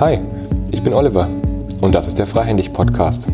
[0.00, 0.20] Hi,
[0.70, 1.28] ich bin Oliver
[1.80, 3.26] und das ist der Freihändig Podcast.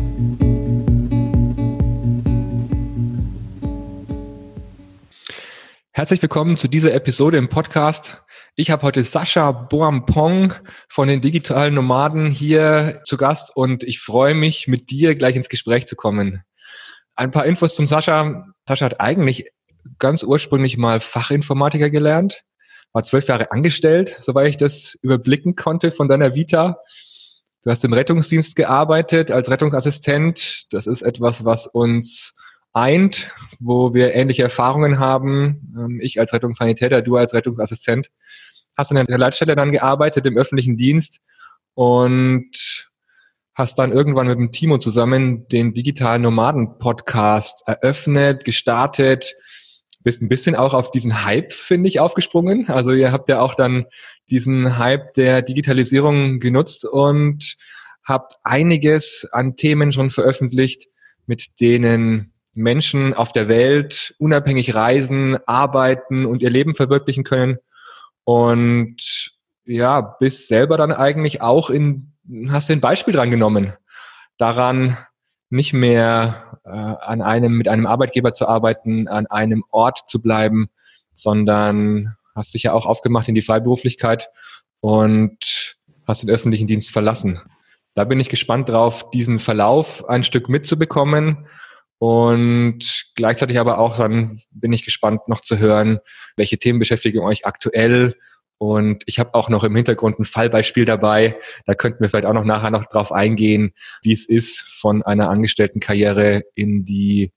[5.91, 8.23] Herzlich willkommen zu dieser Episode im Podcast.
[8.55, 10.53] Ich habe heute Sascha Boampong
[10.89, 15.49] von den digitalen Nomaden hier zu Gast und ich freue mich, mit dir gleich ins
[15.49, 16.43] Gespräch zu kommen.
[17.15, 18.45] Ein paar Infos zum Sascha.
[18.67, 19.49] Sascha hat eigentlich
[19.99, 22.43] ganz ursprünglich mal Fachinformatiker gelernt,
[22.93, 26.77] war zwölf Jahre angestellt, soweit ich das überblicken konnte von deiner Vita.
[27.63, 30.67] Du hast im Rettungsdienst gearbeitet als Rettungsassistent.
[30.71, 32.35] Das ist etwas, was uns
[32.73, 35.73] eint, wo wir ähnliche Erfahrungen haben.
[35.77, 38.11] Ähm, ich als Rettungssanitäter, du als Rettungsassistent.
[38.77, 41.21] Hast in der Leitstelle dann gearbeitet im öffentlichen Dienst
[41.73, 42.91] und
[43.55, 49.33] hast dann irgendwann mit dem Timo zusammen den digitalen Nomaden Podcast eröffnet, gestartet,
[50.05, 52.69] bist ein bisschen auch auf diesen Hype, finde ich, aufgesprungen.
[52.69, 53.85] Also ihr habt ja auch dann
[54.29, 57.57] diesen Hype der Digitalisierung genutzt und
[58.03, 60.89] habt einiges an Themen schon veröffentlicht,
[61.25, 67.57] mit denen Menschen auf der Welt unabhängig reisen, arbeiten und ihr Leben verwirklichen können.
[68.23, 69.31] Und
[69.65, 72.13] ja, bist selber dann eigentlich auch in,
[72.49, 73.73] hast ein Beispiel dran genommen,
[74.37, 74.97] daran
[75.55, 80.69] nicht mehr äh, an einem, mit einem Arbeitgeber zu arbeiten, an einem Ort zu bleiben,
[81.13, 84.29] sondern hast dich ja auch aufgemacht in die Freiberuflichkeit
[84.81, 87.41] und hast den öffentlichen Dienst verlassen.
[87.93, 91.47] Da bin ich gespannt drauf, diesen Verlauf ein Stück mitzubekommen
[91.97, 95.99] und gleichzeitig aber auch dann bin ich gespannt noch zu hören,
[96.35, 98.15] welche Themen beschäftigen euch aktuell.
[98.57, 101.37] Und ich habe auch noch im Hintergrund ein Fallbeispiel dabei.
[101.65, 105.29] Da könnten wir vielleicht auch noch nachher noch drauf eingehen, wie es ist, von einer
[105.29, 107.31] Angestelltenkarriere in die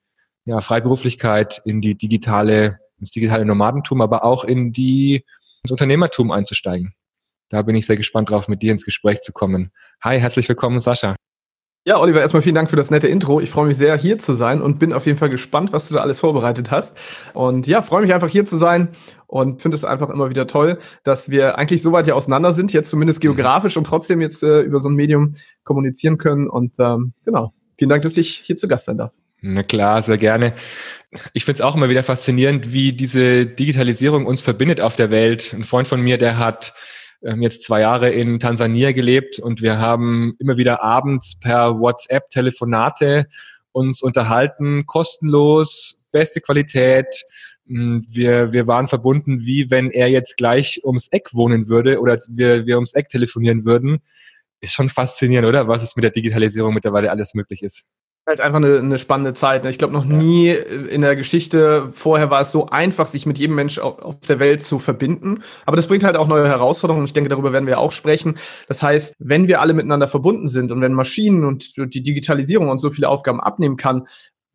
[0.44, 5.24] ja, Freiberuflichkeit, in die digitale, ins digitale Nomadentum, aber auch in die
[5.62, 6.94] ins Unternehmertum einzusteigen.
[7.48, 9.72] Da bin ich sehr gespannt drauf, mit dir ins Gespräch zu kommen.
[10.02, 11.16] Hi, herzlich willkommen, Sascha.
[11.89, 13.40] Ja, Oliver, erstmal vielen Dank für das nette Intro.
[13.40, 15.95] Ich freue mich sehr, hier zu sein und bin auf jeden Fall gespannt, was du
[15.95, 16.95] da alles vorbereitet hast.
[17.33, 18.89] Und ja, freue mich einfach hier zu sein
[19.27, 22.74] und finde es einfach immer wieder toll, dass wir eigentlich so weit hier auseinander sind,
[22.74, 23.29] jetzt zumindest mhm.
[23.29, 26.46] geografisch und trotzdem jetzt äh, über so ein Medium kommunizieren können.
[26.46, 29.13] Und ähm, genau, vielen Dank, dass ich hier zu Gast sein darf.
[29.40, 30.52] Na klar, sehr gerne.
[31.33, 35.55] Ich finde es auch immer wieder faszinierend, wie diese Digitalisierung uns verbindet auf der Welt.
[35.55, 36.74] Ein Freund von mir, der hat
[37.27, 42.30] haben jetzt zwei Jahre in Tansania gelebt und wir haben immer wieder abends per WhatsApp
[42.30, 43.27] Telefonate
[43.73, 47.24] uns unterhalten, kostenlos, beste Qualität.
[47.67, 52.18] Hm, wir, wir waren verbunden, wie wenn er jetzt gleich ums Eck wohnen würde oder
[52.28, 54.01] wir, wir ums Eck telefonieren würden.
[54.61, 55.68] Ist schon faszinierend, oder?
[55.68, 57.84] Was es mit der Digitalisierung mittlerweile alles möglich ist
[58.28, 59.64] halt einfach eine, eine spannende Zeit.
[59.64, 59.70] Ne?
[59.70, 63.56] Ich glaube, noch nie in der Geschichte vorher war es so einfach, sich mit jedem
[63.56, 65.42] Mensch auf der Welt zu verbinden.
[65.66, 67.06] Aber das bringt halt auch neue Herausforderungen.
[67.06, 68.39] Ich denke, darüber werden wir auch sprechen.
[68.68, 72.83] Das heißt, wenn wir alle miteinander verbunden sind und wenn Maschinen und die Digitalisierung uns
[72.83, 74.06] so viele Aufgaben abnehmen kann,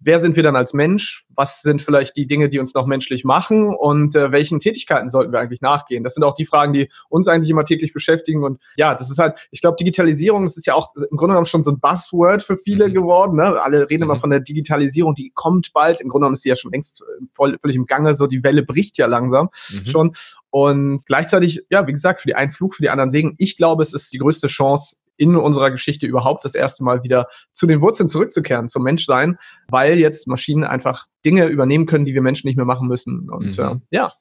[0.03, 1.25] wer sind wir dann als Mensch?
[1.35, 3.73] Was sind vielleicht die Dinge, die uns noch menschlich machen?
[3.73, 6.03] Und äh, welchen Tätigkeiten sollten wir eigentlich nachgehen?
[6.03, 8.43] Das sind auch die Fragen, die uns eigentlich immer täglich beschäftigen.
[8.43, 11.45] Und ja, das ist halt, ich glaube, Digitalisierung, das ist ja auch im Grunde genommen
[11.45, 12.93] schon so ein Buzzword für viele mhm.
[12.93, 13.37] geworden.
[13.37, 13.61] Ne?
[13.61, 14.11] Alle reden mhm.
[14.11, 16.01] immer von der Digitalisierung, die kommt bald.
[16.01, 18.15] Im Grunde genommen ist sie ja schon längst äh, voll, völlig im Gange.
[18.15, 19.85] So die Welle bricht ja langsam mhm.
[19.85, 20.15] schon.
[20.49, 23.33] Und gleichzeitig, ja, wie gesagt, für die einen Fluch, für die anderen Segen.
[23.39, 27.27] Ich glaube, es ist die größte Chance, in unserer Geschichte überhaupt das erste Mal wieder
[27.53, 29.37] zu den Wurzeln zurückzukehren, zum Menschsein,
[29.67, 33.29] weil jetzt Maschinen einfach Dinge übernehmen können, die wir Menschen nicht mehr machen müssen.
[33.29, 33.63] Und mhm.
[33.63, 34.11] äh, ja,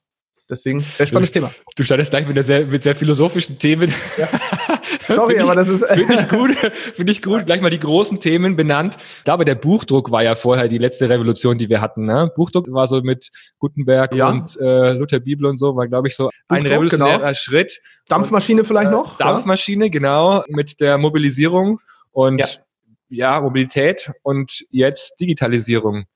[0.51, 1.51] Deswegen sehr spannendes du, Thema.
[1.77, 3.93] Du startest gleich mit, sehr, mit sehr philosophischen Themen.
[4.19, 4.29] Ja.
[5.07, 5.85] Sorry, aber das ist.
[5.87, 6.51] Finde ich gut,
[6.95, 7.47] finde ich gut.
[7.47, 8.97] Gleich mal die großen Themen benannt.
[9.25, 12.05] Da aber der Buchdruck war ja vorher die letzte Revolution, die wir hatten.
[12.05, 12.31] Ne?
[12.35, 14.31] Buchdruck war so mit Gutenberg ja.
[14.31, 17.35] und äh, Luther Bibel und so, war, glaube ich, so ein revolutionärer genau.
[17.35, 17.81] Schritt.
[18.09, 19.19] Dampfmaschine und, vielleicht noch?
[19.19, 19.91] Äh, Dampfmaschine, ja.
[19.91, 21.81] genau, mit der Mobilisierung
[22.11, 22.39] und
[23.09, 23.35] ja.
[23.35, 26.07] ja, Mobilität und jetzt Digitalisierung.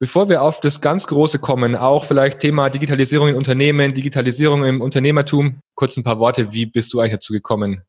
[0.00, 4.80] Bevor wir auf das ganz Große kommen, auch vielleicht Thema Digitalisierung in Unternehmen, Digitalisierung im
[4.80, 6.52] Unternehmertum, kurz ein paar Worte.
[6.52, 7.82] Wie bist du eigentlich dazu gekommen,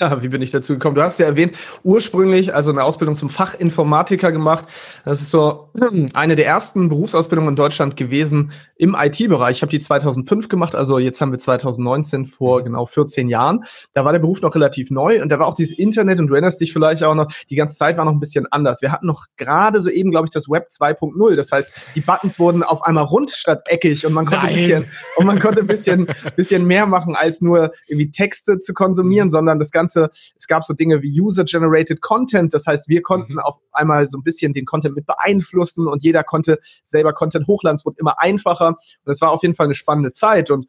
[0.00, 0.96] ja, wie bin ich dazu gekommen?
[0.96, 1.52] Du hast ja erwähnt,
[1.84, 4.66] ursprünglich also eine Ausbildung zum Fachinformatiker gemacht.
[5.04, 5.68] Das ist so
[6.14, 9.58] eine der ersten Berufsausbildungen in Deutschland gewesen im IT-Bereich.
[9.58, 12.64] Ich habe die 2005 gemacht, also jetzt haben wir 2019 vor mhm.
[12.64, 13.64] genau 14 Jahren.
[13.92, 16.34] Da war der Beruf noch relativ neu und da war auch dieses Internet und du
[16.34, 18.82] erinnerst dich vielleicht auch noch, die ganze Zeit war noch ein bisschen anders.
[18.82, 21.36] Wir hatten noch gerade so eben, glaube ich, das Web 2.0.
[21.36, 24.86] Das heißt, die Buttons wurden auf einmal rund statt eckig und man konnte ein bisschen
[25.16, 29.60] und man konnte ein bisschen, bisschen mehr machen als nur irgendwie Texte zu konsumieren, sondern
[29.60, 32.54] das Ganze ganze, es gab so Dinge wie User-Generated Content.
[32.54, 33.38] Das heißt, wir konnten mhm.
[33.40, 37.76] auf einmal so ein bisschen den Content mit beeinflussen und jeder konnte selber Content hochladen.
[37.76, 38.68] Es wurde immer einfacher.
[38.68, 40.50] Und es war auf jeden Fall eine spannende Zeit.
[40.50, 40.66] Und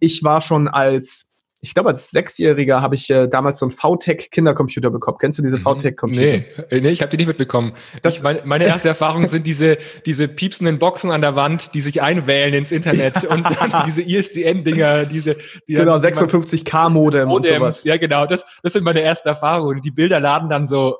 [0.00, 1.27] ich war schon als
[1.60, 5.18] ich glaube, als Sechsjähriger habe ich äh, damals so einen VTech-Kindercomputer bekommen.
[5.18, 5.62] Kennst du diese mhm.
[5.62, 6.22] VTech-Computer?
[6.22, 7.72] Nee, nee, ich habe die nicht mitbekommen.
[8.02, 9.76] Das, ich, meine, meine erste Erfahrung sind diese,
[10.06, 15.06] diese piepsenden Boxen an der Wand, die sich einwählen ins Internet und dann diese ISDN-Dinger,
[15.06, 15.36] diese...
[15.66, 17.82] Die genau, 56K-Modem und sowas.
[17.82, 19.82] Ja, genau, das, das sind meine ersten Erfahrungen.
[19.82, 20.98] Die Bilder laden dann so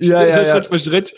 [0.00, 1.14] ja, ja, Schritt für Schritt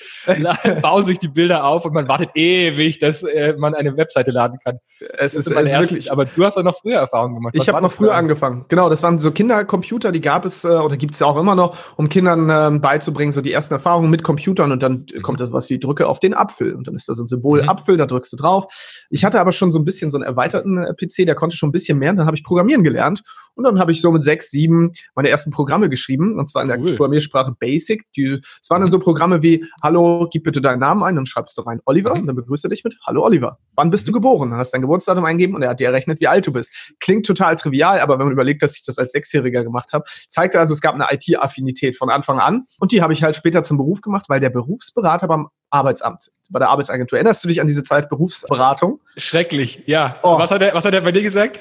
[0.82, 4.58] bauen sich die Bilder auf und man wartet ewig, dass äh, man eine Webseite laden
[4.58, 4.78] kann.
[5.18, 6.12] Es ist, es ist wirklich.
[6.12, 7.54] Aber du hast ja noch früher Erfahrungen gemacht.
[7.54, 8.64] Was ich habe noch früher angefangen.
[8.68, 11.54] Genau, das waren so Kindercomputer, die gab es äh, oder gibt es ja auch immer
[11.54, 15.22] noch, um Kindern ähm, beizubringen, so die ersten Erfahrungen mit Computern und dann mhm.
[15.22, 17.62] kommt das was wie drücke auf den Apfel und dann ist da so ein Symbol
[17.62, 17.68] mhm.
[17.68, 18.66] Apfel, da drückst du drauf.
[19.10, 21.70] Ich hatte aber schon so ein bisschen so einen erweiterten äh, PC, der konnte schon
[21.70, 22.10] ein bisschen mehr.
[22.10, 23.22] Und dann habe ich Programmieren gelernt
[23.54, 26.68] und dann habe ich so mit sechs, sieben meine ersten Programme geschrieben und zwar in
[26.68, 26.96] der cool.
[26.96, 28.04] Programmiersprache Basic.
[28.16, 31.62] Es waren dann so Programme wie, hallo, gib bitte deinen Namen ein, dann schreibst du
[31.62, 32.22] rein Oliver mhm.
[32.22, 34.14] und dann begrüßt er dich mit, hallo Oliver, wann bist du mhm.
[34.14, 34.50] geboren?
[34.50, 36.70] Dann hast dein Geburtsdatum eingeben und er hat dir errechnet, wie alt du bist.
[37.00, 40.54] Klingt total trivial, aber wenn man überlegt, dass ich das als Sechsjähriger gemacht habe, zeigt
[40.54, 43.78] also, es gab eine IT-Affinität von Anfang an und die habe ich halt später zum
[43.78, 47.16] Beruf gemacht, weil der Berufsberater beim Arbeitsamt, bei der Arbeitsagentur.
[47.16, 49.00] Erinnerst du dich an diese Zeit Berufsberatung?
[49.16, 50.18] Schrecklich, ja.
[50.22, 50.38] Oh.
[50.38, 51.60] Was, hat er, was hat er bei dir gesagt?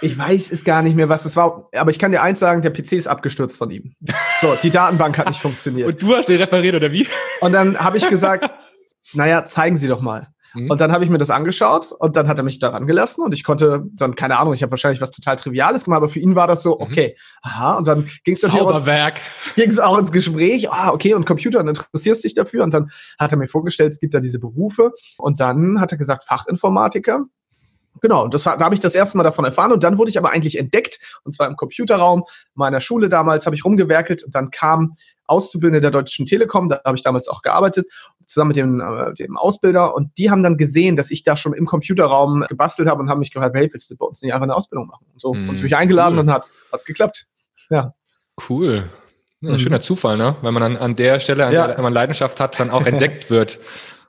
[0.00, 1.68] Ich weiß es gar nicht mehr, was es war.
[1.74, 3.94] Aber ich kann dir eins sagen, der PC ist abgestürzt von ihm.
[4.40, 5.86] So, die Datenbank hat nicht funktioniert.
[5.86, 7.06] Und du hast sie repariert, oder wie?
[7.40, 8.50] Und dann habe ich gesagt,
[9.12, 10.28] naja, zeigen Sie doch mal.
[10.54, 10.70] Mhm.
[10.70, 13.32] Und dann habe ich mir das angeschaut und dann hat er mich daran gelassen und
[13.32, 16.34] ich konnte dann, keine Ahnung, ich habe wahrscheinlich was total Triviales gemacht, aber für ihn
[16.34, 16.82] war das so, mhm.
[16.82, 18.42] okay, aha, und dann ging es
[19.56, 22.64] Ging es auch ins Gespräch, ah, okay, und Computer, und interessierst dich dafür?
[22.64, 25.98] Und dann hat er mir vorgestellt, es gibt da diese Berufe und dann hat er
[25.98, 27.26] gesagt, Fachinformatiker.
[28.00, 30.18] Genau, und das, da habe ich das erste Mal davon erfahren und dann wurde ich
[30.18, 34.50] aber eigentlich entdeckt und zwar im Computerraum meiner Schule damals habe ich rumgewerkelt und dann
[34.50, 34.96] kam
[35.32, 37.86] Auszubildende der Deutschen Telekom, da habe ich damals auch gearbeitet,
[38.26, 41.52] zusammen mit dem, äh, dem Ausbilder und die haben dann gesehen, dass ich da schon
[41.54, 44.44] im Computerraum gebastelt habe und haben mich gefragt, hey, willst du bei uns nicht einfach
[44.44, 45.06] eine Ausbildung machen?
[45.12, 46.20] Und so mm, und ich mich eingeladen cool.
[46.20, 47.26] und hat's, hat's geklappt.
[47.70, 47.94] Ja.
[48.48, 48.90] Cool.
[49.40, 49.58] Ja, mhm.
[49.58, 50.36] schöner Zufall, ne?
[50.42, 51.66] Weil man dann an der Stelle, an ja.
[51.66, 53.58] der man Leidenschaft hat, dann auch entdeckt wird.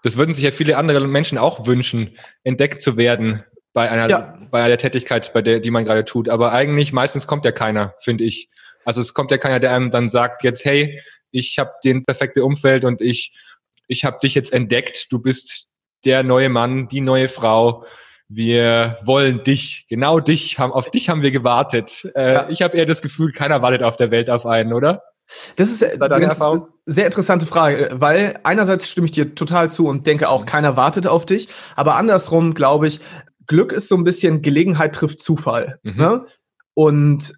[0.03, 2.11] Das würden sich ja viele andere Menschen auch wünschen,
[2.43, 3.43] entdeckt zu werden
[3.73, 4.37] bei einer, ja.
[4.51, 6.29] bei einer Tätigkeit, bei der, die man gerade tut.
[6.29, 8.49] Aber eigentlich meistens kommt ja keiner, finde ich.
[8.85, 11.01] Also es kommt ja keiner, der einem dann sagt jetzt, hey,
[11.31, 13.37] ich habe den perfekte Umfeld und ich,
[13.87, 15.67] ich habe dich jetzt entdeckt, du bist
[16.05, 17.85] der neue Mann, die neue Frau.
[18.27, 22.09] Wir wollen dich, genau dich, haben, auf dich haben wir gewartet.
[22.15, 22.49] Äh, ja.
[22.49, 25.03] Ich habe eher das Gefühl, keiner wartet auf der Welt auf einen, oder?
[25.55, 30.05] Das ist, ist eine sehr interessante Frage, weil einerseits stimme ich dir total zu und
[30.05, 32.99] denke auch, keiner wartet auf dich, aber andersrum glaube ich,
[33.47, 35.79] Glück ist so ein bisschen Gelegenheit trifft Zufall.
[35.83, 35.95] Mhm.
[35.97, 36.25] Ne?
[36.73, 37.33] Und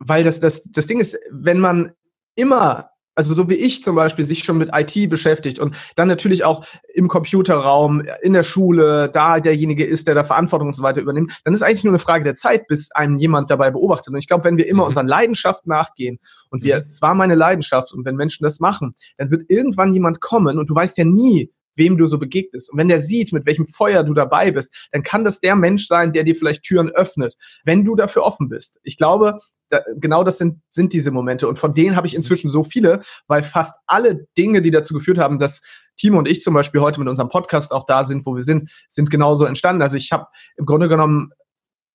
[0.00, 1.92] weil das, das, das Ding ist, wenn man
[2.34, 6.42] immer, also so wie ich zum Beispiel, sich schon mit IT beschäftigt und dann natürlich
[6.42, 11.02] auch im Computerraum, in der Schule, da derjenige ist, der da Verantwortung und so weiter
[11.02, 14.14] übernimmt, dann ist eigentlich nur eine Frage der Zeit, bis einen jemand dabei beobachtet.
[14.14, 14.88] Und ich glaube, wenn wir immer mhm.
[14.88, 16.18] unseren Leidenschaften nachgehen
[16.48, 16.84] und wir, mhm.
[16.86, 20.70] es war meine Leidenschaft und wenn Menschen das machen, dann wird irgendwann jemand kommen und
[20.70, 22.72] du weißt ja nie, wem du so begegnest.
[22.72, 25.86] Und wenn der sieht, mit welchem Feuer du dabei bist, dann kann das der Mensch
[25.86, 28.80] sein, der dir vielleicht Türen öffnet, wenn du dafür offen bist.
[28.82, 29.40] Ich glaube,
[29.70, 31.48] da, genau das sind, sind diese Momente.
[31.48, 35.18] Und von denen habe ich inzwischen so viele, weil fast alle Dinge, die dazu geführt
[35.18, 35.62] haben, dass
[35.96, 38.70] Timo und ich zum Beispiel heute mit unserem Podcast auch da sind, wo wir sind,
[38.88, 39.82] sind genauso entstanden.
[39.82, 40.26] Also ich habe
[40.56, 41.30] im Grunde genommen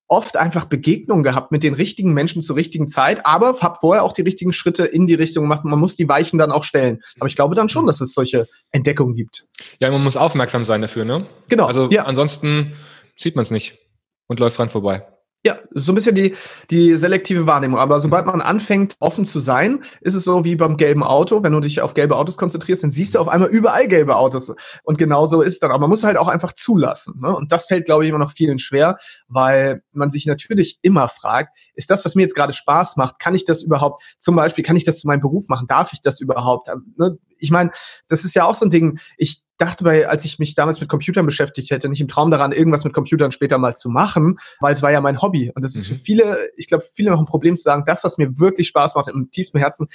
[0.08, 4.14] oft einfach Begegnungen gehabt mit den richtigen Menschen zur richtigen Zeit, aber habe vorher auch
[4.14, 5.66] die richtigen Schritte in die Richtung gemacht.
[5.66, 7.02] Man muss die Weichen dann auch stellen.
[7.20, 9.48] Aber ich glaube dann schon, dass es solche Entdeckungen gibt.
[9.80, 11.26] Ja, man muss aufmerksam sein dafür, ne?
[11.50, 11.66] Genau.
[11.66, 12.06] Also ja.
[12.06, 12.74] ansonsten
[13.16, 13.80] sieht man es nicht
[14.28, 15.08] und läuft dran vorbei.
[15.46, 16.34] Ja, so ein bisschen die,
[16.72, 17.78] die selektive Wahrnehmung.
[17.78, 21.44] Aber sobald man anfängt, offen zu sein, ist es so wie beim gelben Auto.
[21.44, 24.56] Wenn du dich auf gelbe Autos konzentrierst, dann siehst du auf einmal überall gelbe Autos.
[24.82, 25.70] Und genauso ist es dann.
[25.70, 27.20] Aber man muss halt auch einfach zulassen.
[27.22, 27.36] Ne?
[27.36, 28.98] Und das fällt, glaube ich, immer noch vielen schwer,
[29.28, 33.36] weil man sich natürlich immer fragt, ist das, was mir jetzt gerade Spaß macht, kann
[33.36, 35.68] ich das überhaupt, zum Beispiel, kann ich das zu meinem Beruf machen?
[35.68, 36.70] Darf ich das überhaupt?
[36.98, 37.20] Ne?
[37.38, 37.70] Ich meine,
[38.08, 38.98] das ist ja auch so ein Ding.
[39.18, 42.52] Ich dachte bei, als ich mich damals mit Computern beschäftigt hätte, nicht im Traum daran,
[42.52, 45.52] irgendwas mit Computern später mal zu machen, weil es war ja mein Hobby.
[45.56, 46.00] Und das ist für mhm.
[46.00, 49.08] viele, ich glaube, viele noch ein Problem zu sagen, das, was mir wirklich Spaß macht
[49.08, 49.88] im tiefsten Herzen,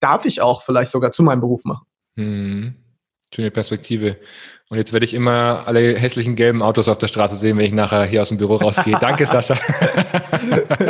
[0.00, 1.86] darf ich auch vielleicht sogar zu meinem Beruf machen.
[2.16, 2.76] Hm.
[3.34, 4.18] Schöne Perspektive.
[4.68, 7.72] Und jetzt werde ich immer alle hässlichen gelben Autos auf der Straße sehen, wenn ich
[7.72, 8.96] nachher hier aus dem Büro rausgehe.
[9.00, 9.56] Danke, Sascha.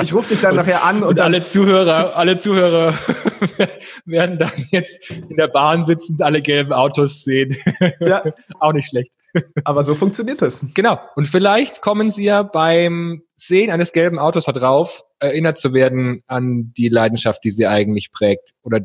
[0.02, 1.02] ich rufe dich dann und, nachher an.
[1.02, 2.94] Und, und alle Zuhörer, alle Zuhörer
[4.06, 7.54] werden dann jetzt in der Bahn sitzend alle gelben Autos sehen.
[8.00, 8.24] Ja.
[8.60, 9.12] Auch nicht schlecht.
[9.64, 10.64] Aber so funktioniert das.
[10.72, 10.98] Genau.
[11.14, 16.72] Und vielleicht kommen Sie ja beim Sehen eines gelben Autos darauf, erinnert zu werden an
[16.74, 18.80] die Leidenschaft, die Sie eigentlich prägt oder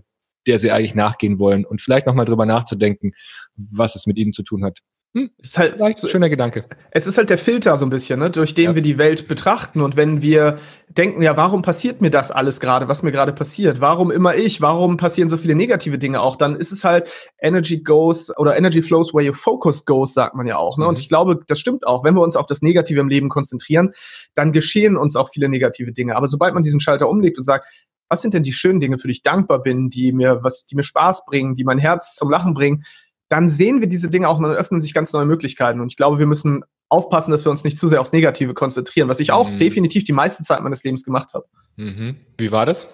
[0.47, 3.13] der Sie eigentlich nachgehen wollen und vielleicht nochmal drüber nachzudenken,
[3.55, 4.79] was es mit Ihnen zu tun hat.
[5.13, 6.63] Hm, ist halt vielleicht ein schöner Gedanke.
[6.91, 8.75] Es ist halt der Filter so ein bisschen, ne, durch den ja.
[8.75, 9.81] wir die Welt betrachten.
[9.81, 10.57] Und wenn wir
[10.87, 13.81] denken, ja, warum passiert mir das alles gerade, was mir gerade passiert?
[13.81, 14.61] Warum immer ich?
[14.61, 16.37] Warum passieren so viele negative Dinge auch?
[16.37, 17.09] Dann ist es halt
[17.41, 20.77] Energy goes oder Energy flows where your focus goes, sagt man ja auch.
[20.77, 20.85] Ne?
[20.85, 20.89] Mhm.
[20.89, 22.05] Und ich glaube, das stimmt auch.
[22.05, 23.91] Wenn wir uns auf das Negative im Leben konzentrieren,
[24.35, 26.15] dann geschehen uns auch viele negative Dinge.
[26.15, 27.67] Aber sobald man diesen Schalter umlegt und sagt,
[28.11, 30.75] was sind denn die schönen Dinge, für die ich dankbar bin, die mir was, die
[30.75, 32.83] mir Spaß bringen, die mein Herz zum Lachen bringen,
[33.29, 35.79] dann sehen wir diese Dinge auch und dann öffnen sich ganz neue Möglichkeiten.
[35.79, 39.07] Und ich glaube, wir müssen aufpassen, dass wir uns nicht zu sehr aufs Negative konzentrieren,
[39.07, 39.57] was ich auch mhm.
[39.59, 41.45] definitiv die meiste Zeit meines Lebens gemacht habe.
[41.77, 42.17] Mhm.
[42.37, 42.89] Wie war das?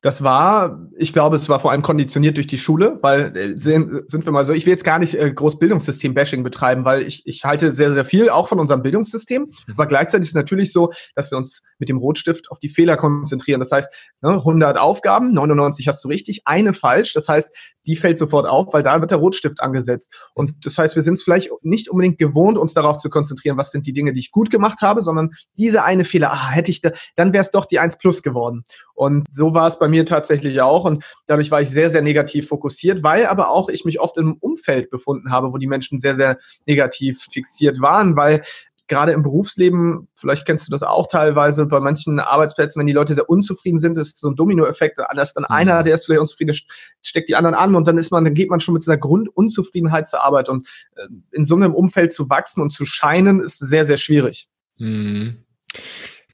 [0.00, 4.08] Das war, ich glaube, es war vor allem konditioniert durch die Schule, weil äh, sind,
[4.08, 7.44] wir mal so, ich will jetzt gar nicht äh, groß Bildungssystem-Bashing betreiben, weil ich, ich
[7.44, 9.50] halte sehr, sehr viel auch von unserem Bildungssystem.
[9.72, 12.96] Aber gleichzeitig ist es natürlich so, dass wir uns mit dem Rotstift auf die Fehler
[12.96, 13.58] konzentrieren.
[13.58, 17.12] Das heißt, ne, 100 Aufgaben, 99 hast du richtig, eine falsch.
[17.14, 17.52] Das heißt,
[17.88, 20.30] die fällt sofort auf, weil da wird der Rotstift angesetzt.
[20.34, 23.72] Und das heißt, wir sind es vielleicht nicht unbedingt gewohnt, uns darauf zu konzentrieren, was
[23.72, 26.82] sind die Dinge, die ich gut gemacht habe, sondern diese eine Fehler, ah, hätte ich
[26.82, 28.64] da, dann wäre es doch die 1 plus geworden.
[28.94, 30.84] Und so war es bei mir tatsächlich auch.
[30.84, 34.36] Und dadurch war ich sehr, sehr negativ fokussiert, weil aber auch ich mich oft im
[34.38, 38.42] Umfeld befunden habe, wo die Menschen sehr, sehr negativ fixiert waren, weil
[38.88, 43.14] gerade im Berufsleben, vielleicht kennst du das auch teilweise, bei manchen Arbeitsplätzen, wenn die Leute
[43.14, 45.54] sehr unzufrieden sind, ist so ein Dominoeffekt, da ist dann mhm.
[45.54, 46.56] einer, der ist vielleicht unzufrieden,
[47.02, 50.08] steckt die anderen an und dann ist man, dann geht man schon mit seiner Grundunzufriedenheit
[50.08, 50.66] zur Arbeit und
[50.96, 54.48] äh, in so einem Umfeld zu wachsen und zu scheinen, ist sehr, sehr schwierig.
[54.78, 55.44] Mhm.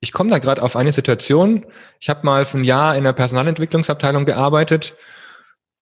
[0.01, 1.67] Ich komme da gerade auf eine Situation.
[1.99, 4.97] Ich habe mal für ein Jahr in der Personalentwicklungsabteilung gearbeitet,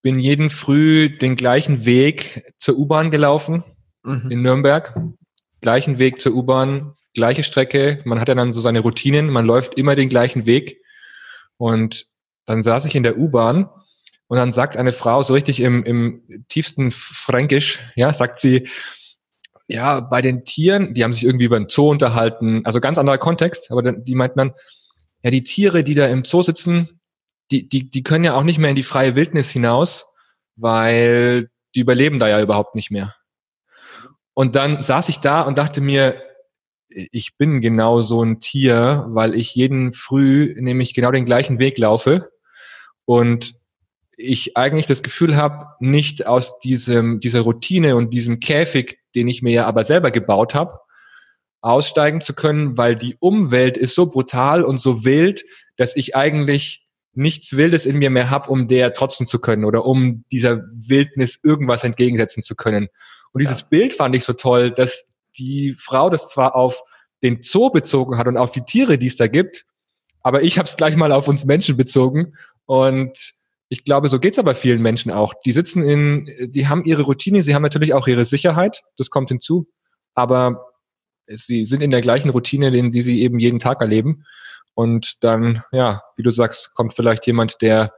[0.01, 3.65] bin jeden Früh den gleichen Weg zur U-Bahn gelaufen
[4.05, 4.31] mhm.
[4.31, 4.95] in Nürnberg
[5.63, 8.03] gleichen Weg zur U-Bahn, gleiche Strecke.
[8.05, 10.83] Man hat ja dann so seine Routinen, man läuft immer den gleichen Weg.
[11.57, 12.07] Und
[12.45, 13.71] dann saß ich in der U-Bahn
[14.27, 18.69] und dann sagt eine Frau so richtig im, im tiefsten Fränkisch, ja, sagt sie,
[19.69, 23.19] ja, bei den Tieren, die haben sich irgendwie über den Zoo unterhalten, also ganz anderer
[23.19, 24.53] Kontext, aber die meinten dann,
[25.23, 27.01] ja, die Tiere, die da im Zoo sitzen,
[27.51, 30.07] die, die, die können ja auch nicht mehr in die freie Wildnis hinaus,
[30.57, 33.15] weil die überleben da ja überhaupt nicht mehr.
[34.35, 36.23] Und dann saß ich da und dachte mir,
[36.89, 41.79] ich bin genau so ein Tier, weil ich jeden Früh nämlich genau den gleichen Weg
[41.79, 42.31] laufe
[43.05, 43.55] und
[44.17, 49.43] ich eigentlich das Gefühl habe, nicht aus diesem, dieser Routine und diesem Käfig, den ich
[49.43, 50.79] mir ja aber selber gebaut habe,
[51.61, 55.45] aussteigen zu können, weil die Umwelt ist so brutal und so wild,
[55.77, 59.85] dass ich eigentlich nichts Wildes in mir mehr habe, um der trotzen zu können oder
[59.85, 62.89] um dieser Wildnis irgendwas entgegensetzen zu können.
[63.33, 63.67] Und dieses ja.
[63.71, 65.05] Bild fand ich so toll, dass
[65.39, 66.83] die Frau das zwar auf
[67.23, 69.65] den Zoo bezogen hat und auf die Tiere, die es da gibt,
[70.23, 72.35] aber ich habe es gleich mal auf uns Menschen bezogen.
[72.67, 73.35] Und
[73.69, 75.35] ich glaube, so geht's aber vielen Menschen auch.
[75.45, 79.31] Die sitzen in, die haben ihre Routine, sie haben natürlich auch ihre Sicherheit, das kommt
[79.31, 79.69] hinzu,
[80.15, 80.67] aber
[81.27, 84.25] sie sind in der gleichen Routine, in die sie eben jeden Tag erleben.
[84.75, 87.93] Und dann, ja, wie du sagst, kommt vielleicht jemand, der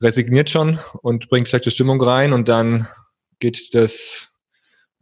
[0.00, 2.88] resigniert schon und bringt schlechte Stimmung rein und dann
[3.38, 4.32] geht das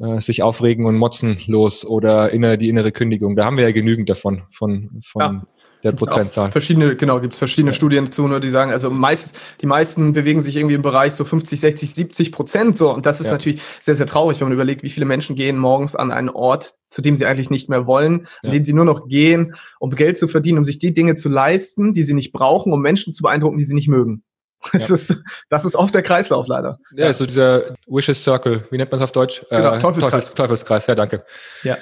[0.03, 3.37] äh, sich aufregen und motzen los oder inner, die innere Kündigung.
[3.37, 5.47] Da haben wir ja genügend davon, von, von ja.
[5.85, 6.51] der Prozentzahl.
[6.51, 7.77] Verschiedene, genau, gibt es verschiedene ja.
[7.77, 11.25] Studien zu, nur die sagen, also meist, die meisten bewegen sich irgendwie im Bereich so
[11.25, 12.93] 50, 60, 70 Prozent so.
[12.93, 13.33] Und das ist ja.
[13.33, 16.75] natürlich sehr, sehr traurig, wenn man überlegt, wie viele Menschen gehen morgens an einen Ort,
[16.89, 20.19] zu dem sie eigentlich nicht mehr wollen, an dem sie nur noch gehen, um Geld
[20.19, 23.23] zu verdienen, um sich die Dinge zu leisten, die sie nicht brauchen, um Menschen zu
[23.23, 24.25] beeindrucken, die sie nicht mögen.
[24.73, 24.95] Das, ja.
[24.95, 25.17] ist,
[25.51, 26.79] das ist oft der Kreislauf leider.
[26.95, 27.13] Ja, ja.
[27.13, 28.67] so dieser Wishes Circle.
[28.71, 29.45] Wie nennt man es auf Deutsch?
[29.51, 30.13] Genau, äh, Teufelskreis.
[30.13, 31.25] Teufels, Teufelskreis, ja, danke.
[31.63, 31.79] Ja.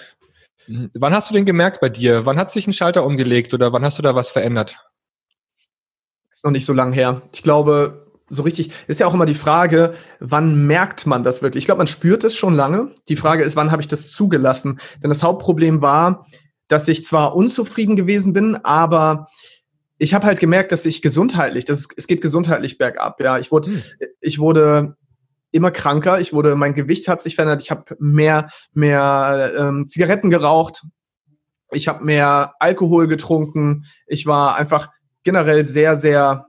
[0.66, 0.90] Mhm.
[0.94, 2.26] Wann hast du den gemerkt bei dir?
[2.26, 4.76] Wann hat sich ein Schalter umgelegt oder wann hast du da was verändert?
[6.32, 7.22] Ist noch nicht so lange her.
[7.32, 11.62] Ich glaube, so richtig, ist ja auch immer die Frage, wann merkt man das wirklich?
[11.62, 12.92] Ich glaube, man spürt es schon lange.
[13.08, 14.80] Die Frage ist, wann habe ich das zugelassen?
[15.02, 16.26] Denn das Hauptproblem war,
[16.68, 19.26] dass ich zwar unzufrieden gewesen bin, aber
[20.00, 23.20] ich habe halt gemerkt, dass ich gesundheitlich, dass es, es geht gesundheitlich bergab.
[23.20, 23.82] Ja, ich wurde, hm.
[24.20, 24.96] ich wurde
[25.52, 26.18] immer kranker.
[26.20, 27.60] Ich wurde, mein Gewicht hat sich verändert.
[27.60, 30.82] Ich habe mehr, mehr ähm, Zigaretten geraucht.
[31.70, 33.84] Ich habe mehr Alkohol getrunken.
[34.06, 34.88] Ich war einfach
[35.22, 36.46] generell sehr, sehr,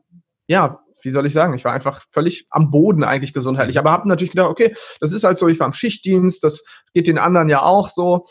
[0.47, 3.77] ja, wie soll ich sagen, ich war einfach völlig am Boden eigentlich gesundheitlich.
[3.77, 7.07] Aber habe natürlich gedacht, okay, das ist halt so, ich war im Schichtdienst, das geht
[7.07, 8.25] den anderen ja auch so.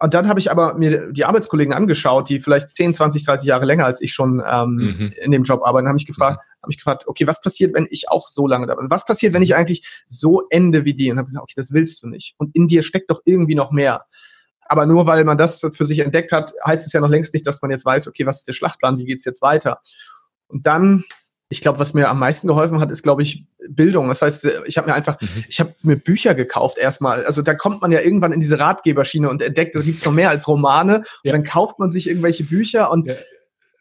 [0.00, 3.64] Und dann habe ich aber mir die Arbeitskollegen angeschaut, die vielleicht 10, 20, 30 Jahre
[3.64, 5.12] länger als ich schon ähm, mhm.
[5.20, 6.62] in dem Job arbeiten, habe ich gefragt, mhm.
[6.62, 8.90] habe mich gefragt, okay, was passiert, wenn ich auch so lange da bin?
[8.90, 11.10] Was passiert, wenn ich eigentlich so ende wie die?
[11.10, 12.34] Und habe gesagt, okay, das willst du nicht.
[12.38, 14.04] Und in dir steckt doch irgendwie noch mehr.
[14.68, 17.46] Aber nur weil man das für sich entdeckt hat, heißt es ja noch längst nicht,
[17.46, 19.80] dass man jetzt weiß, okay, was ist der Schlachtplan, wie geht's jetzt weiter?
[20.46, 21.04] Und dann,
[21.50, 24.08] ich glaube, was mir am meisten geholfen hat, ist, glaube ich, Bildung.
[24.08, 25.44] Das heißt, ich habe mir einfach, mhm.
[25.48, 27.24] ich habe mir Bücher gekauft erstmal.
[27.24, 30.30] Also da kommt man ja irgendwann in diese Ratgeberschiene und entdeckt, da gibt's noch mehr
[30.30, 31.04] als Romane.
[31.22, 31.32] Ja.
[31.32, 33.14] Und dann kauft man sich irgendwelche Bücher und ja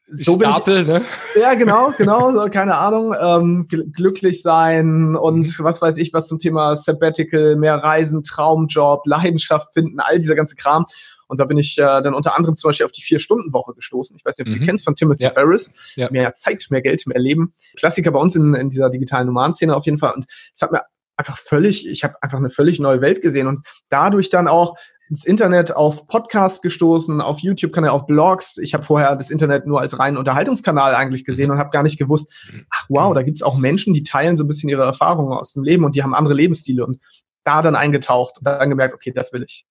[0.10, 1.02] so Stapel, ich, ne?
[1.40, 3.14] Ja, genau, genau, so, keine Ahnung.
[3.20, 5.64] Ähm, glücklich sein und mhm.
[5.64, 10.56] was weiß ich, was zum Thema Sabbatical, mehr Reisen, Traumjob, Leidenschaft finden, all dieser ganze
[10.56, 10.86] Kram.
[11.28, 14.16] Und da bin ich äh, dann unter anderem zum Beispiel auf die Vier-Stunden-Woche gestoßen.
[14.18, 14.60] Ich weiß nicht, ob mhm.
[14.60, 15.30] du kennst von Timothy ja.
[15.32, 15.74] Ferris.
[15.96, 16.10] Ja.
[16.10, 17.54] Mehr Zeit, mehr Geld, mehr Leben.
[17.78, 20.14] Klassiker bei uns in, in dieser digitalen Nomaden-Szene auf jeden Fall.
[20.14, 20.84] Und es hat mir
[21.18, 24.76] einfach völlig, ich habe einfach eine völlig neue Welt gesehen und dadurch dann auch
[25.10, 28.58] ins Internet auf Podcasts gestoßen, auf YouTube-Kanal, auf Blogs.
[28.58, 31.98] Ich habe vorher das Internet nur als reinen Unterhaltungskanal eigentlich gesehen und habe gar nicht
[31.98, 32.32] gewusst,
[32.70, 35.54] ach wow, da gibt es auch Menschen, die teilen so ein bisschen ihre Erfahrungen aus
[35.54, 37.02] dem Leben und die haben andere Lebensstile und
[37.46, 39.66] da dann eingetaucht und dann gemerkt, okay, das will ich.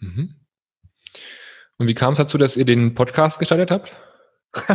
[0.00, 0.39] Mhm.
[1.80, 3.90] Und wie kam es dazu, dass ihr den Podcast gestartet habt?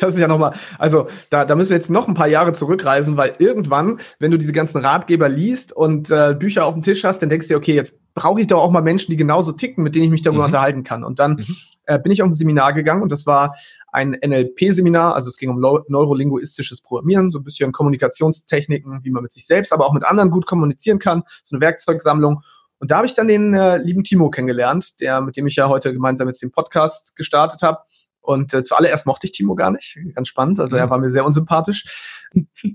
[0.00, 3.16] das ist ja nochmal, also da, da müssen wir jetzt noch ein paar Jahre zurückreisen,
[3.16, 7.20] weil irgendwann, wenn du diese ganzen Ratgeber liest und äh, Bücher auf dem Tisch hast,
[7.20, 9.82] dann denkst du dir, okay, jetzt brauche ich doch auch mal Menschen, die genauso ticken,
[9.82, 10.50] mit denen ich mich darüber mhm.
[10.50, 11.02] unterhalten kann.
[11.02, 11.56] Und dann mhm.
[11.86, 13.56] äh, bin ich auf ein Seminar gegangen und das war
[13.90, 19.32] ein NLP-Seminar, also es ging um neurolinguistisches Programmieren, so ein bisschen Kommunikationstechniken, wie man mit
[19.32, 22.42] sich selbst, aber auch mit anderen gut kommunizieren kann, so eine Werkzeugsammlung.
[22.80, 25.68] Und da habe ich dann den äh, lieben Timo kennengelernt, der, mit dem ich ja
[25.68, 27.78] heute gemeinsam jetzt den Podcast gestartet habe.
[28.22, 29.98] Und äh, zuallererst mochte ich Timo gar nicht.
[30.14, 30.60] Ganz spannend.
[30.60, 30.90] Also er mhm.
[30.90, 32.18] war mir sehr unsympathisch.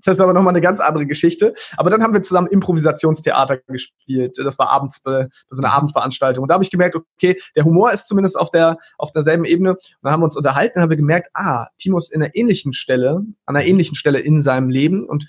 [0.03, 1.53] Das ist aber nochmal eine ganz andere Geschichte.
[1.77, 4.37] Aber dann haben wir zusammen Improvisationstheater gespielt.
[4.37, 6.43] Das war abends bei, bei so einer Abendveranstaltung.
[6.43, 9.71] Und da habe ich gemerkt, okay, der Humor ist zumindest auf der auf derselben Ebene.
[9.71, 12.35] Und dann haben wir uns unterhalten und haben wir gemerkt, ah, Timo ist in einer
[12.35, 15.27] ähnlichen Stelle, an einer ähnlichen Stelle in seinem Leben und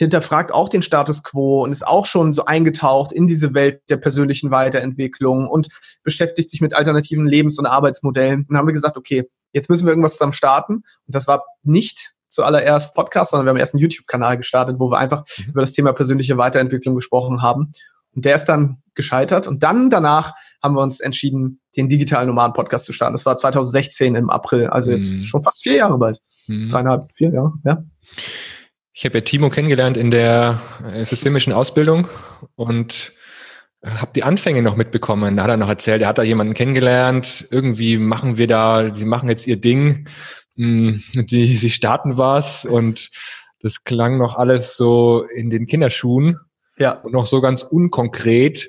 [0.00, 3.98] hinterfragt auch den Status quo und ist auch schon so eingetaucht in diese Welt der
[3.98, 5.68] persönlichen Weiterentwicklung und
[6.02, 8.40] beschäftigt sich mit alternativen Lebens- und Arbeitsmodellen.
[8.40, 10.76] Und dann haben wir gesagt, okay, jetzt müssen wir irgendwas zusammen starten.
[10.76, 14.96] Und das war nicht zuallererst Podcast, sondern wir haben erst einen YouTube-Kanal gestartet, wo wir
[14.96, 15.50] einfach mhm.
[15.50, 17.72] über das Thema persönliche Weiterentwicklung gesprochen haben.
[18.14, 19.46] Und der ist dann gescheitert.
[19.48, 23.12] Und dann danach haben wir uns entschieden, den digitalen Nomaden-Podcast zu starten.
[23.12, 25.24] Das war 2016 im April, also jetzt mhm.
[25.24, 26.20] schon fast vier Jahre bald.
[26.46, 26.70] Mhm.
[26.70, 27.84] Dreieinhalb, vier Jahre, ja.
[29.00, 32.06] Ich habe ja Timo kennengelernt in der äh, systemischen Ausbildung
[32.54, 33.14] und
[33.82, 35.38] habe die Anfänge noch mitbekommen.
[35.38, 37.48] Da hat er noch erzählt, er hat da jemanden kennengelernt.
[37.50, 40.06] Irgendwie machen wir da, sie machen jetzt ihr Ding.
[40.56, 43.08] Hm, die, sie starten was und
[43.62, 46.38] das klang noch alles so in den Kinderschuhen.
[46.76, 46.90] Ja.
[46.90, 48.68] Und noch so ganz unkonkret,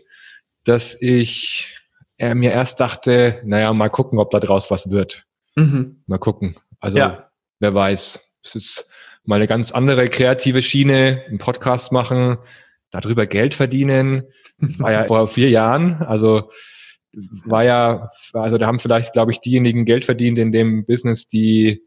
[0.63, 1.77] dass ich
[2.15, 5.25] er mir erst dachte, naja, mal gucken, ob da draus was wird.
[5.57, 6.03] Mhm.
[6.07, 6.55] Mal gucken.
[6.79, 7.29] Also, ja.
[7.59, 8.29] wer weiß.
[8.45, 8.90] Es ist
[9.23, 12.37] mal eine ganz andere kreative Schiene, einen Podcast machen,
[12.89, 14.23] darüber Geld verdienen
[14.77, 16.51] war ja vor vier Jahren, also
[17.45, 21.83] war ja, also da haben vielleicht, glaube ich, diejenigen Geld verdient in dem Business, die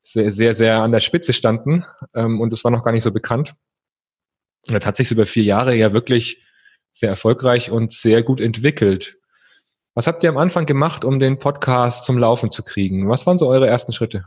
[0.00, 3.10] sehr, sehr, sehr an der Spitze standen ähm, und das war noch gar nicht so
[3.10, 3.54] bekannt.
[4.68, 6.44] Und das hat sich über vier Jahre ja wirklich
[6.92, 9.16] sehr erfolgreich und sehr gut entwickelt.
[9.94, 13.08] Was habt ihr am Anfang gemacht, um den Podcast zum Laufen zu kriegen?
[13.08, 14.24] Was waren so eure ersten Schritte?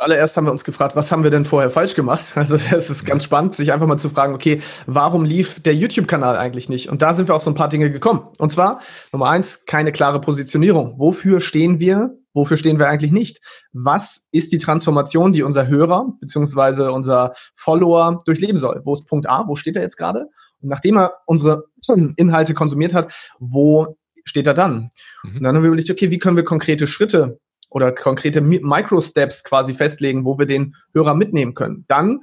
[0.00, 2.32] Allererst haben wir uns gefragt, was haben wir denn vorher falsch gemacht?
[2.40, 6.36] Also es ist ganz spannend, sich einfach mal zu fragen, okay, warum lief der YouTube-Kanal
[6.36, 6.88] eigentlich nicht?
[6.88, 8.28] Und da sind wir auf so ein paar Dinge gekommen.
[8.38, 8.80] Und zwar,
[9.12, 10.98] Nummer eins, keine klare Positionierung.
[10.98, 12.16] Wofür stehen wir?
[12.32, 13.40] Wofür stehen wir eigentlich nicht?
[13.72, 18.80] Was ist die Transformation, die unser Hörer beziehungsweise unser Follower durchleben soll?
[18.84, 19.46] Wo ist Punkt A?
[19.46, 20.28] Wo steht er jetzt gerade?
[20.62, 21.64] Und nachdem er unsere
[22.16, 24.90] Inhalte konsumiert hat, wo steht er dann?
[25.22, 25.36] Mhm.
[25.36, 27.38] Und dann haben wir überlegt, okay, wie können wir konkrete Schritte
[27.70, 31.84] oder konkrete Micro-Steps quasi festlegen, wo wir den Hörer mitnehmen können.
[31.88, 32.20] Dann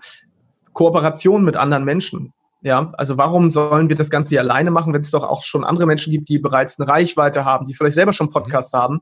[0.74, 2.34] Kooperation mit anderen Menschen.
[2.62, 5.64] Ja, also warum sollen wir das Ganze hier alleine machen, wenn es doch auch schon
[5.64, 8.78] andere Menschen gibt, die bereits eine Reichweite haben, die vielleicht selber schon Podcasts mhm.
[8.78, 9.00] haben?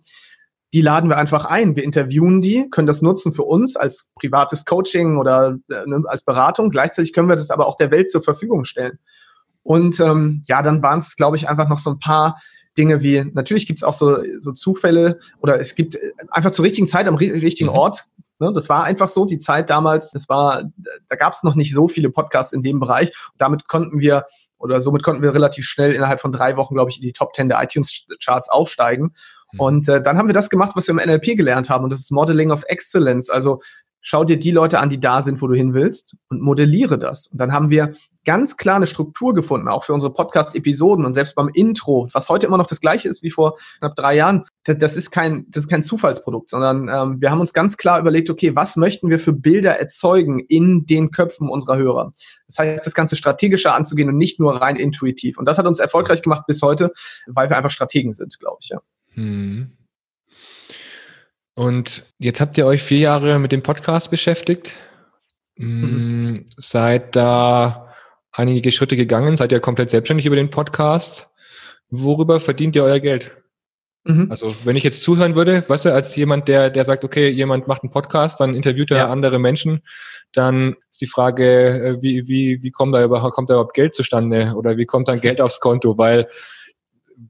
[0.73, 1.75] Die laden wir einfach ein.
[1.75, 6.23] Wir interviewen die, können das nutzen für uns als privates Coaching oder äh, ne, als
[6.23, 6.69] Beratung.
[6.69, 8.99] Gleichzeitig können wir das aber auch der Welt zur Verfügung stellen.
[9.63, 12.39] Und ähm, ja, dann waren es, glaube ich, einfach noch so ein paar
[12.78, 15.98] Dinge wie, natürlich gibt es auch so, so Zufälle oder es gibt
[16.30, 17.76] einfach zur richtigen Zeit am richtigen mhm.
[17.76, 18.06] Ort.
[18.40, 18.52] Ne?
[18.54, 20.64] Das war einfach so, die Zeit damals, das war,
[21.10, 23.14] da gab es noch nicht so viele Podcasts in dem Bereich.
[23.38, 24.26] Damit konnten wir
[24.58, 27.36] oder somit konnten wir relativ schnell innerhalb von drei Wochen, glaube ich, in die Top
[27.36, 29.14] 10 der iTunes-Charts aufsteigen.
[29.52, 29.60] Mhm.
[29.60, 32.02] Und äh, dann haben wir das gemacht, was wir im NLP gelernt haben, und das
[32.02, 33.62] ist Modeling of Excellence, also
[34.06, 37.26] schau dir die Leute an, die da sind, wo du hin willst und modelliere das.
[37.26, 41.34] Und dann haben wir ganz klar eine Struktur gefunden, auch für unsere Podcast-Episoden und selbst
[41.34, 44.46] beim Intro, was heute immer noch das gleiche ist wie vor knapp drei Jahren.
[44.63, 48.30] Das ist kein, das ist kein Zufallsprodukt, sondern ähm, wir haben uns ganz klar überlegt,
[48.30, 52.12] okay, was möchten wir für Bilder erzeugen in den Köpfen unserer Hörer?
[52.46, 55.39] Das heißt, das Ganze strategischer anzugehen und nicht nur rein intuitiv.
[55.39, 56.94] Und das hat uns erfolgreich gemacht bis heute,
[57.26, 58.82] weil wir einfach Strategen sind, glaube ich, ja.
[59.15, 59.72] Hm.
[61.56, 64.74] Und jetzt habt ihr euch vier Jahre mit dem Podcast beschäftigt.
[65.56, 66.34] Mhm.
[66.34, 67.94] Mm, seid da
[68.34, 71.34] einige Schritte gegangen, seid ihr komplett selbstständig über den Podcast.
[71.89, 73.38] Worüber verdient ihr euer Geld?
[74.04, 74.30] Mhm.
[74.30, 77.68] Also wenn ich jetzt zuhören würde, weißt du, als jemand, der, der sagt, okay, jemand
[77.68, 79.08] macht einen Podcast, dann interviewt er ja.
[79.08, 79.82] andere Menschen,
[80.34, 83.96] dann ist die Frage, äh, wie, wie, wie kommt da überhaupt, kommt da überhaupt Geld
[83.96, 85.98] zustande oder wie kommt dann Geld aufs Konto?
[85.98, 86.28] Weil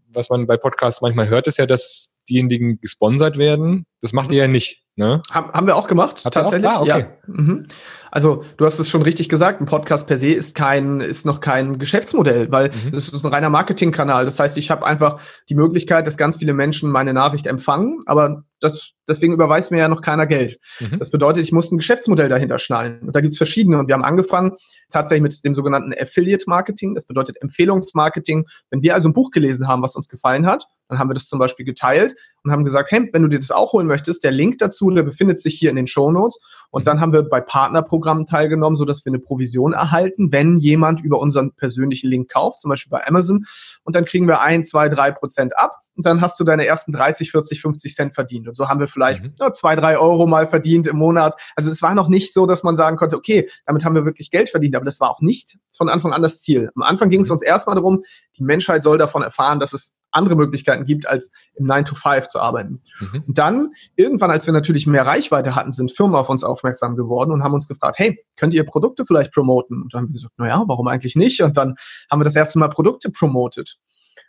[0.07, 3.85] was man bei Podcasts manchmal hört, ist ja, dass diejenigen gesponsert werden.
[4.01, 4.83] Das macht ihr ja nicht.
[4.97, 5.21] Ne?
[5.29, 6.69] Haben wir auch gemacht, Hat tatsächlich.
[6.69, 6.77] Auch?
[6.77, 6.99] Ah, okay.
[6.99, 7.07] Ja.
[7.27, 7.67] Mhm.
[8.15, 11.41] Also du hast es schon richtig gesagt, ein Podcast per se ist kein, ist noch
[11.41, 12.93] kein Geschäftsmodell, weil mhm.
[12.93, 14.23] das ist ein reiner Marketingkanal.
[14.23, 18.45] Das heißt, ich habe einfach die Möglichkeit, dass ganz viele Menschen meine Nachricht empfangen, aber
[18.61, 20.59] das, deswegen überweist mir ja noch keiner Geld.
[20.79, 20.99] Mhm.
[20.99, 22.99] Das bedeutet, ich muss ein Geschäftsmodell dahinter schnallen.
[23.01, 23.77] Und da gibt's verschiedene.
[23.77, 24.53] Und wir haben angefangen
[24.91, 26.95] tatsächlich mit dem sogenannten Affiliate Marketing.
[26.95, 28.45] Das bedeutet Empfehlungsmarketing.
[28.69, 31.27] Wenn wir also ein Buch gelesen haben, was uns gefallen hat, dann haben wir das
[31.27, 34.31] zum Beispiel geteilt und haben gesagt, hey, wenn du dir das auch holen möchtest, der
[34.31, 36.39] Link dazu, der befindet sich hier in den Show Notes.
[36.69, 36.85] Und mhm.
[36.85, 41.19] dann haben wir bei Partnerprogrammen teilgenommen, so dass wir eine Provision erhalten, wenn jemand über
[41.19, 43.45] unseren persönlichen Link kauft, zum Beispiel bei Amazon.
[43.83, 46.91] Und dann kriegen wir ein, zwei, drei Prozent ab und dann hast du deine ersten
[46.91, 48.47] 30, 40, 50 Cent verdient.
[48.47, 49.33] Und so haben wir vielleicht mhm.
[49.39, 51.35] ja, zwei, drei Euro mal verdient im Monat.
[51.55, 54.29] Also es war noch nicht so, dass man sagen konnte, okay, damit haben wir wirklich
[54.29, 56.69] Geld verdient, aber das war auch nicht von Anfang an das Ziel.
[56.75, 57.33] Am Anfang ging es mhm.
[57.33, 58.03] uns erstmal darum,
[58.37, 62.27] die Menschheit soll davon erfahren, dass es andere Möglichkeiten gibt, als im 9 to 5
[62.27, 62.81] zu arbeiten.
[62.99, 63.23] Mhm.
[63.27, 67.31] Und dann, irgendwann, als wir natürlich mehr Reichweite hatten, sind Firmen auf uns aufmerksam geworden
[67.31, 69.81] und haben uns gefragt, hey, könnt ihr Produkte vielleicht promoten?
[69.81, 71.41] Und dann haben wir gesagt, naja, warum eigentlich nicht?
[71.41, 71.75] Und dann
[72.09, 73.77] haben wir das erste Mal Produkte promotet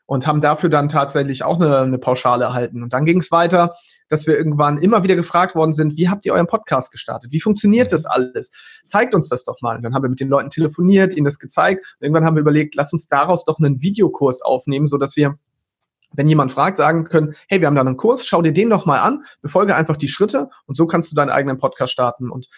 [0.07, 2.83] und haben dafür dann tatsächlich auch eine, eine Pauschale erhalten.
[2.83, 3.75] Und dann ging es weiter,
[4.09, 7.33] dass wir irgendwann immer wieder gefragt worden sind, wie habt ihr euren Podcast gestartet?
[7.33, 8.53] Wie funktioniert das alles?
[8.85, 9.77] Zeigt uns das doch mal.
[9.77, 11.85] Und dann haben wir mit den Leuten telefoniert, ihnen das gezeigt.
[11.99, 15.37] Und irgendwann haben wir überlegt, lass uns daraus doch einen Videokurs aufnehmen, so dass wir
[16.13, 18.87] wenn jemand fragt, sagen können, hey, wir haben da einen Kurs, schau dir den doch
[18.87, 22.31] mal an, befolge einfach die Schritte und so kannst du deinen eigenen Podcast starten.
[22.31, 22.49] Und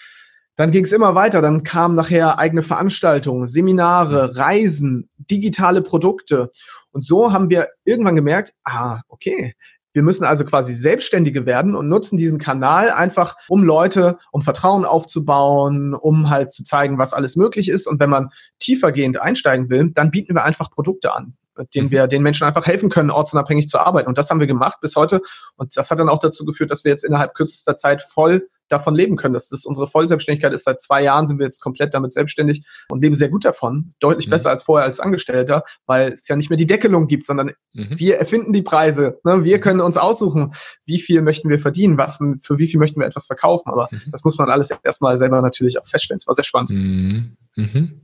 [0.59, 1.41] dann ging es immer weiter.
[1.41, 6.51] Dann kamen nachher eigene Veranstaltungen, Seminare, Reisen, digitale Produkte.
[6.99, 9.55] Und so haben wir irgendwann gemerkt, ah, okay,
[9.93, 14.85] wir müssen also quasi Selbstständige werden und nutzen diesen Kanal einfach, um Leute, um Vertrauen
[14.85, 17.87] aufzubauen, um halt zu zeigen, was alles möglich ist.
[17.87, 21.37] Und wenn man tiefergehend einsteigen will, dann bieten wir einfach Produkte an
[21.75, 21.91] denen mhm.
[21.93, 24.09] wir den Menschen einfach helfen können, ortsunabhängig zu arbeiten.
[24.09, 25.21] Und das haben wir gemacht bis heute.
[25.57, 28.95] Und das hat dann auch dazu geführt, dass wir jetzt innerhalb kürzester Zeit voll davon
[28.95, 29.35] leben können.
[29.35, 33.03] Das ist unsere Vollselbstständigkeit ist seit zwei Jahren sind wir jetzt komplett damit selbstständig und
[33.03, 33.95] leben sehr gut davon.
[34.01, 34.31] Deutlich mhm.
[34.31, 37.99] besser als vorher als Angestellter, weil es ja nicht mehr die Deckelung gibt, sondern mhm.
[37.99, 39.19] wir erfinden die Preise.
[39.25, 39.45] Ne?
[39.45, 39.61] Wir mhm.
[39.61, 40.53] können uns aussuchen,
[40.87, 43.71] wie viel möchten wir verdienen, was, für wie viel möchten wir etwas verkaufen.
[43.71, 44.11] Aber mhm.
[44.11, 46.19] das muss man alles erstmal selber natürlich auch feststellen.
[46.19, 46.71] Es war sehr spannend.
[46.71, 47.37] Mhm.
[47.57, 48.01] mhm.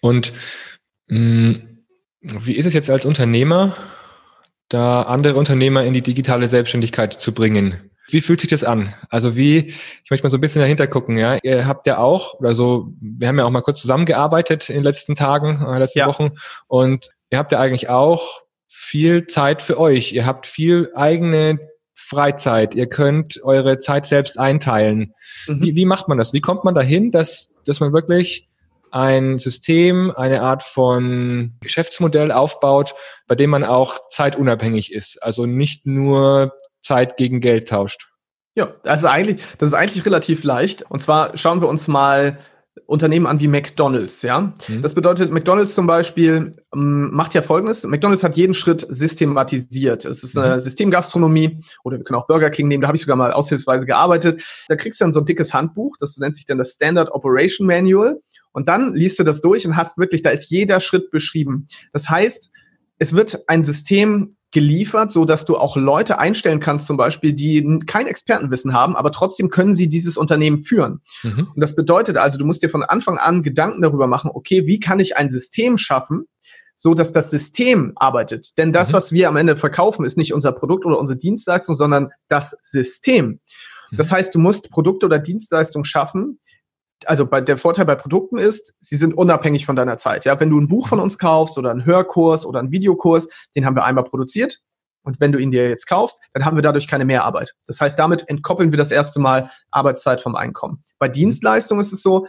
[0.00, 0.32] Und
[1.08, 1.58] mh,
[2.20, 3.74] wie ist es jetzt als Unternehmer,
[4.68, 7.87] da andere Unternehmer in die digitale Selbstständigkeit zu bringen?
[8.10, 8.94] Wie fühlt sich das an?
[9.10, 9.68] Also wie,
[10.04, 11.36] ich möchte mal so ein bisschen dahinter gucken, ja.
[11.42, 14.84] Ihr habt ja auch, oder so, wir haben ja auch mal kurz zusammengearbeitet in den
[14.84, 16.06] letzten Tagen, äh, letzten ja.
[16.06, 16.30] Wochen.
[16.66, 20.12] Und ihr habt ja eigentlich auch viel Zeit für euch.
[20.12, 21.58] Ihr habt viel eigene
[21.94, 22.74] Freizeit.
[22.74, 25.12] Ihr könnt eure Zeit selbst einteilen.
[25.46, 25.62] Mhm.
[25.62, 26.32] Wie, wie macht man das?
[26.32, 28.48] Wie kommt man dahin, dass, dass man wirklich
[28.90, 32.94] ein System, eine Art von Geschäftsmodell aufbaut,
[33.26, 35.22] bei dem man auch zeitunabhängig ist.
[35.22, 36.54] Also nicht nur
[36.88, 38.08] Zeit gegen Geld tauscht?
[38.54, 40.82] Ja, also eigentlich, das ist eigentlich relativ leicht.
[40.90, 42.38] Und zwar schauen wir uns mal
[42.86, 44.54] Unternehmen an wie McDonald's, ja.
[44.68, 44.82] Mhm.
[44.82, 47.84] Das bedeutet, McDonald's zum Beispiel ähm, macht ja folgendes.
[47.84, 50.04] McDonald's hat jeden Schritt systematisiert.
[50.04, 50.60] Es ist eine mhm.
[50.60, 54.42] Systemgastronomie oder wir können auch Burger King nehmen, da habe ich sogar mal aushilfsweise gearbeitet.
[54.68, 57.66] Da kriegst du dann so ein dickes Handbuch, das nennt sich dann das Standard Operation
[57.66, 58.20] Manual.
[58.52, 61.68] Und dann liest du das durch und hast wirklich, da ist jeder Schritt beschrieben.
[61.92, 62.50] Das heißt,
[62.98, 67.80] es wird ein System geliefert, so dass du auch Leute einstellen kannst, zum Beispiel, die
[67.86, 71.02] kein Expertenwissen haben, aber trotzdem können sie dieses Unternehmen führen.
[71.22, 71.48] Mhm.
[71.54, 74.80] Und das bedeutet also, du musst dir von Anfang an Gedanken darüber machen, okay, wie
[74.80, 76.26] kann ich ein System schaffen,
[76.74, 78.56] so dass das System arbeitet?
[78.56, 78.92] Denn das, mhm.
[78.94, 83.40] was wir am Ende verkaufen, ist nicht unser Produkt oder unsere Dienstleistung, sondern das System.
[83.90, 83.96] Mhm.
[83.98, 86.40] Das heißt, du musst Produkte oder Dienstleistungen schaffen,
[87.06, 90.24] also bei, der Vorteil bei Produkten ist, sie sind unabhängig von deiner Zeit.
[90.24, 93.64] Ja, wenn du ein Buch von uns kaufst oder einen Hörkurs oder einen Videokurs, den
[93.64, 94.60] haben wir einmal produziert,
[95.08, 97.54] Und wenn du ihn dir jetzt kaufst, dann haben wir dadurch keine Mehrarbeit.
[97.66, 100.84] Das heißt, damit entkoppeln wir das erste Mal Arbeitszeit vom Einkommen.
[100.98, 102.26] Bei Dienstleistungen ist es so,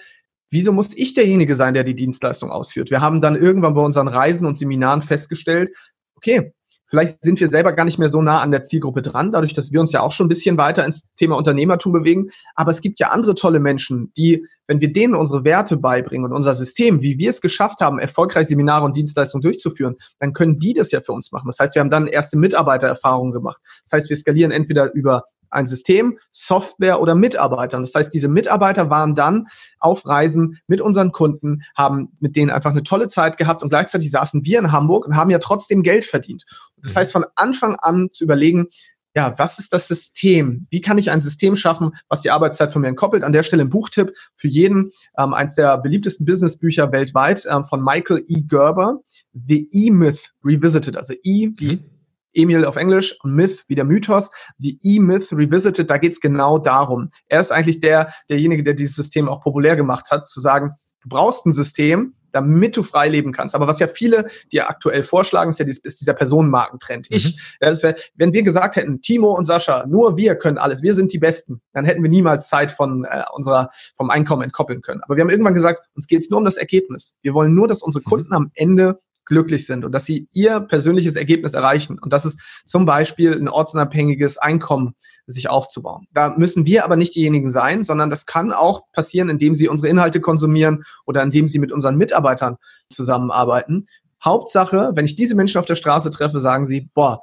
[0.49, 2.89] wieso muss ich derjenige sein, der die Dienstleistung ausführt?
[2.89, 5.71] Wir haben dann irgendwann bei unseren Reisen und Seminaren festgestellt,
[6.15, 6.53] okay,
[6.89, 9.71] Vielleicht sind wir selber gar nicht mehr so nah an der Zielgruppe dran, dadurch, dass
[9.71, 12.31] wir uns ja auch schon ein bisschen weiter ins Thema Unternehmertum bewegen.
[12.55, 16.35] Aber es gibt ja andere tolle Menschen, die, wenn wir denen unsere Werte beibringen und
[16.35, 20.73] unser System, wie wir es geschafft haben, erfolgreich Seminare und Dienstleistungen durchzuführen, dann können die
[20.73, 21.47] das ja für uns machen.
[21.47, 23.61] Das heißt, wir haben dann erste Mitarbeitererfahrungen gemacht.
[23.83, 27.81] Das heißt, wir skalieren entweder über ein System, Software oder Mitarbeitern.
[27.81, 29.47] Das heißt, diese Mitarbeiter waren dann
[29.79, 34.11] auf Reisen mit unseren Kunden, haben mit denen einfach eine tolle Zeit gehabt und gleichzeitig
[34.11, 36.45] saßen wir in Hamburg und haben ja trotzdem Geld verdient.
[36.77, 38.67] Das heißt, von Anfang an zu überlegen,
[39.15, 40.67] ja, was ist das System?
[40.69, 43.23] Wie kann ich ein System schaffen, was die Arbeitszeit von mir entkoppelt?
[43.23, 47.83] An der Stelle ein Buchtipp für jeden, ähm, eins der beliebtesten Businessbücher weltweit ähm, von
[47.83, 48.41] Michael E.
[48.41, 48.99] Gerber,
[49.33, 51.98] The E-Myth Revisited, also E wie mhm.
[52.41, 57.11] Emil auf Englisch, Myth wie der Mythos, die E-Myth Revisited, da geht's genau darum.
[57.27, 60.71] Er ist eigentlich der, derjenige, der dieses System auch populär gemacht hat, zu sagen,
[61.01, 63.55] du brauchst ein System, damit du frei leben kannst.
[63.55, 67.09] Aber was ja viele dir aktuell vorschlagen, ist ja dieses, ist dieser Personenmarkentrend.
[67.09, 67.15] Mhm.
[67.15, 71.13] Ich, wär, wenn wir gesagt hätten, Timo und Sascha, nur wir können alles, wir sind
[71.13, 75.01] die Besten, dann hätten wir niemals Zeit von äh, unserer vom Einkommen entkoppeln können.
[75.03, 77.17] Aber wir haben irgendwann gesagt, uns geht's nur um das Ergebnis.
[77.21, 78.09] Wir wollen nur, dass unsere mhm.
[78.09, 78.99] Kunden am Ende
[79.29, 81.97] glücklich sind und dass sie ihr persönliches Ergebnis erreichen.
[81.97, 86.07] Und das ist zum Beispiel ein ortsunabhängiges Einkommen sich aufzubauen.
[86.11, 89.87] Da müssen wir aber nicht diejenigen sein, sondern das kann auch passieren, indem sie unsere
[89.87, 92.57] Inhalte konsumieren oder indem sie mit unseren Mitarbeitern
[92.89, 93.87] zusammenarbeiten.
[94.23, 97.21] Hauptsache, wenn ich diese Menschen auf der Straße treffe, sagen sie, boah,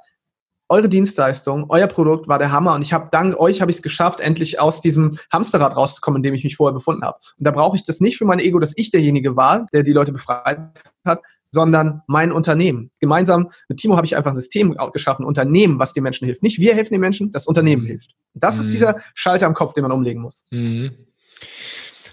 [0.69, 3.83] eure Dienstleistung, euer Produkt war der Hammer und ich habe dank euch habe ich es
[3.83, 7.19] geschafft, endlich aus diesem Hamsterrad rauszukommen, in dem ich mich vorher befunden habe.
[7.39, 9.93] Und da brauche ich das nicht für mein Ego, dass ich derjenige war, der die
[9.93, 10.59] Leute befreit
[11.05, 12.91] hat, sondern mein Unternehmen.
[13.01, 16.43] Gemeinsam mit Timo habe ich einfach ein System geschaffen, ein Unternehmen, was den Menschen hilft.
[16.43, 17.89] Nicht wir helfen den Menschen, das Unternehmen mhm.
[17.89, 18.11] hilft.
[18.35, 18.63] Das mhm.
[18.63, 20.47] ist dieser Schalter am Kopf, den man umlegen muss.
[20.51, 20.93] Mhm.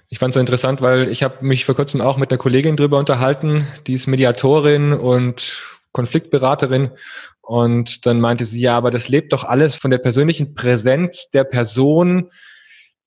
[0.10, 2.78] Ich fand es so interessant, weil ich habe mich vor kurzem auch mit einer Kollegin
[2.78, 5.60] drüber unterhalten, die ist Mediatorin und
[5.92, 6.92] Konfliktberaterin.
[7.42, 11.44] Und dann meinte sie, ja, aber das lebt doch alles von der persönlichen Präsenz der
[11.44, 12.30] Person,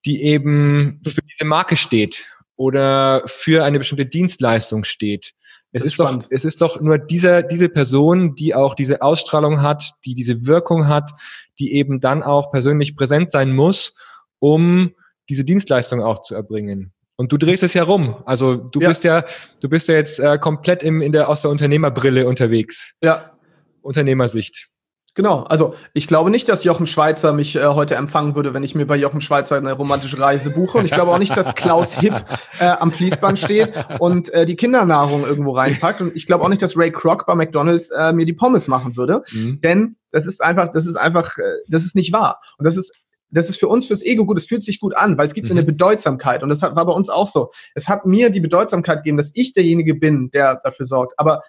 [0.05, 5.33] die eben für diese Marke steht oder für eine bestimmte Dienstleistung steht.
[5.73, 9.63] Es ist, ist doch, es ist doch nur diese, diese Person, die auch diese Ausstrahlung
[9.63, 11.11] hat, die diese Wirkung hat,
[11.59, 13.95] die eben dann auch persönlich präsent sein muss,
[14.39, 14.95] um
[15.29, 16.93] diese Dienstleistung auch zu erbringen.
[17.17, 18.23] Und du drehst es ja rum.
[18.27, 18.89] Also du ja.
[18.89, 19.25] bist ja,
[19.61, 22.93] du bist ja jetzt äh, komplett im, in der, aus der Unternehmerbrille unterwegs.
[23.03, 23.33] Ja.
[23.81, 24.69] Unternehmersicht.
[25.17, 28.75] Genau, also ich glaube nicht, dass Jochen Schweizer mich äh, heute empfangen würde, wenn ich
[28.75, 30.77] mir bei Jochen Schweizer eine romantische Reise buche.
[30.77, 32.23] Und ich glaube auch nicht, dass Klaus Hipp
[32.61, 36.03] äh, am Fließband steht und äh, die Kindernahrung irgendwo reinpackt.
[36.03, 38.95] Und ich glaube auch nicht, dass Ray Kroc bei McDonalds äh, mir die Pommes machen
[38.99, 39.23] würde.
[39.33, 39.59] Mhm.
[39.63, 42.43] Denn das ist einfach, das ist einfach, äh, das ist nicht wahr.
[42.59, 42.93] Und das ist
[43.31, 45.47] das ist für uns fürs Ego gut, es fühlt sich gut an, weil es gibt
[45.47, 45.55] mhm.
[45.55, 45.73] mir eine mhm.
[45.73, 47.51] Bedeutsamkeit und das hat, war bei uns auch so.
[47.75, 51.15] Es hat mir die Bedeutsamkeit gegeben, dass ich derjenige bin, der dafür sorgt.
[51.19, 51.43] Aber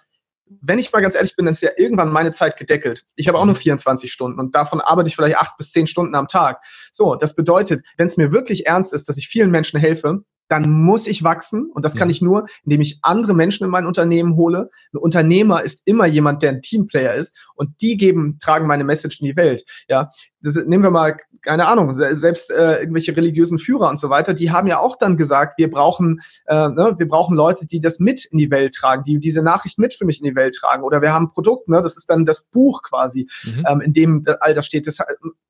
[0.60, 3.04] wenn ich mal ganz ehrlich bin, dann ist ja irgendwann meine Zeit gedeckelt.
[3.16, 6.14] Ich habe auch nur 24 Stunden und davon arbeite ich vielleicht acht bis zehn Stunden
[6.14, 6.60] am Tag.
[6.92, 10.70] So, das bedeutet, wenn es mir wirklich ernst ist, dass ich vielen Menschen helfe, dann
[10.70, 14.34] muss ich wachsen und das kann ich nur, indem ich andere Menschen in mein Unternehmen
[14.36, 14.70] hole.
[14.94, 19.20] Ein Unternehmer ist immer jemand, der ein Teamplayer ist und die geben, tragen meine Message
[19.20, 19.64] in die Welt.
[19.88, 24.34] Ja, das, nehmen wir mal keine Ahnung, selbst äh, irgendwelche religiösen Führer und so weiter,
[24.34, 27.98] die haben ja auch dann gesagt, wir brauchen, äh, ne, wir brauchen Leute, die das
[27.98, 30.82] mit in die Welt tragen, die diese Nachricht mit für mich in die Welt tragen.
[30.82, 33.64] Oder wir haben ein Produkt, ne, das ist dann das Buch quasi, mhm.
[33.68, 34.86] ähm, in dem all das steht.
[34.86, 34.98] Das,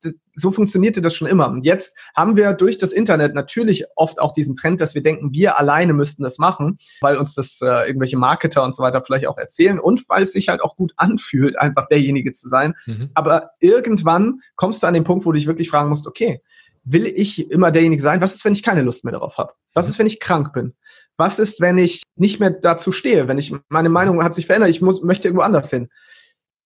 [0.02, 1.48] das, so funktionierte das schon immer.
[1.48, 5.32] Und jetzt haben wir durch das Internet natürlich oft auch diesen Trend, dass wir denken,
[5.32, 9.26] wir alleine müssten das machen, weil uns das äh, irgendwelche Marketer und so weiter vielleicht
[9.26, 12.74] auch erzählen und weil es sich halt auch gut anfühlt, einfach derjenige zu sein.
[12.86, 13.10] Mhm.
[13.14, 16.42] Aber irgendwann kommst du an den Punkt, wo du dich wirklich fragen musst, okay,
[16.84, 18.20] will ich immer derjenige sein?
[18.20, 19.52] Was ist, wenn ich keine Lust mehr darauf habe?
[19.74, 19.90] Was mhm.
[19.90, 20.74] ist, wenn ich krank bin?
[21.16, 23.28] Was ist, wenn ich nicht mehr dazu stehe?
[23.28, 25.88] Wenn ich meine Meinung hat sich verändert, ich muss, möchte irgendwo anders hin.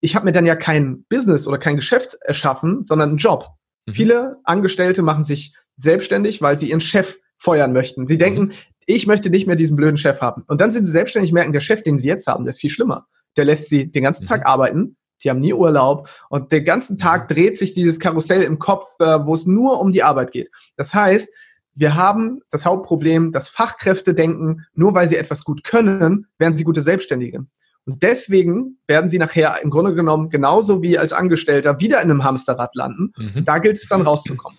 [0.01, 3.49] Ich habe mir dann ja kein Business oder kein Geschäft erschaffen, sondern einen Job.
[3.87, 3.95] Mhm.
[3.95, 8.07] Viele Angestellte machen sich selbstständig, weil sie ihren Chef feuern möchten.
[8.07, 8.21] Sie mhm.
[8.21, 8.53] denken,
[8.87, 10.45] ich möchte nicht mehr diesen blöden Chef haben.
[10.47, 12.71] Und dann sind sie selbstständig, merken, der Chef, den sie jetzt haben, der ist viel
[12.71, 13.07] schlimmer.
[13.37, 14.29] Der lässt sie den ganzen mhm.
[14.29, 17.35] Tag arbeiten, die haben nie Urlaub und den ganzen Tag mhm.
[17.35, 20.51] dreht sich dieses Karussell im Kopf, äh, wo es nur um die Arbeit geht.
[20.77, 21.33] Das heißt,
[21.75, 26.65] wir haben das Hauptproblem, dass Fachkräfte denken, nur weil sie etwas gut können, werden sie
[26.65, 27.47] gute Selbstständige.
[27.85, 32.25] Und deswegen werden sie nachher im Grunde genommen genauso wie als Angestellter wieder in einem
[32.25, 33.13] Hamsterrad landen.
[33.17, 33.45] Mhm.
[33.45, 34.59] Da gilt es dann rauszukommen.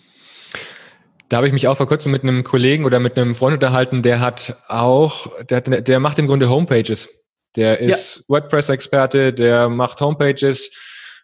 [1.29, 4.01] Da habe ich mich auch vor kurzem mit einem Kollegen oder mit einem Freund unterhalten,
[4.01, 7.09] der hat auch, der, hat, der macht im Grunde Homepages.
[7.55, 8.23] Der ist ja.
[8.27, 10.71] WordPress-Experte, der macht Homepages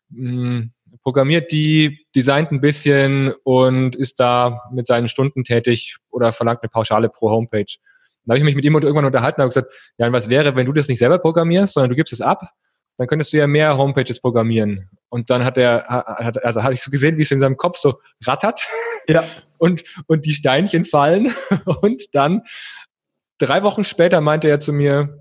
[0.10, 0.70] mh,
[1.04, 6.70] programmiert die, designt ein bisschen und ist da mit seinen Stunden tätig oder verlangt eine
[6.70, 7.66] Pauschale pro Homepage.
[8.26, 10.74] Dann habe ich mich mit ihm irgendwann unterhalten und gesagt, ja, was wäre, wenn du
[10.74, 12.44] das nicht selber programmierst, sondern du gibst es ab,
[12.98, 14.90] dann könntest du ja mehr Homepages programmieren.
[15.08, 17.78] Und dann hat er, hat, also habe ich so gesehen, wie es in seinem Kopf
[17.78, 18.62] so rattert
[19.08, 19.24] ja.
[19.58, 21.34] und, und die Steinchen fallen.
[21.82, 22.44] Und dann
[23.38, 25.19] drei Wochen später meinte er zu mir,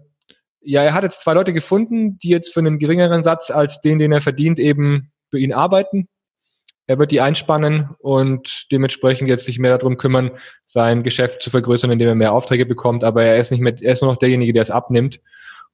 [0.69, 3.99] ja, er hat jetzt zwei Leute gefunden, die jetzt für einen geringeren Satz als den,
[3.99, 6.09] den er verdient, eben für ihn arbeiten.
[6.87, 10.33] Er wird die einspannen und dementsprechend jetzt sich mehr darum kümmern,
[10.67, 13.03] sein Geschäft zu vergrößern, indem er mehr Aufträge bekommt.
[13.03, 15.21] Aber er ist nicht mehr, er ist nur noch derjenige, der es abnimmt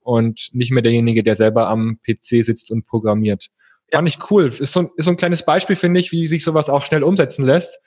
[0.01, 3.49] und nicht mehr derjenige, der selber am PC sitzt und programmiert.
[3.91, 3.99] Ja.
[3.99, 4.47] Fand ich cool.
[4.47, 7.45] Ist so, ist so ein kleines Beispiel, finde ich, wie sich sowas auch schnell umsetzen
[7.45, 7.81] lässt,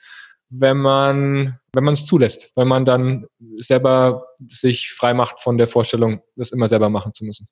[0.50, 3.26] wenn man, wenn man es zulässt, wenn man dann
[3.58, 7.48] selber sich frei macht von der Vorstellung, das immer selber machen zu müssen.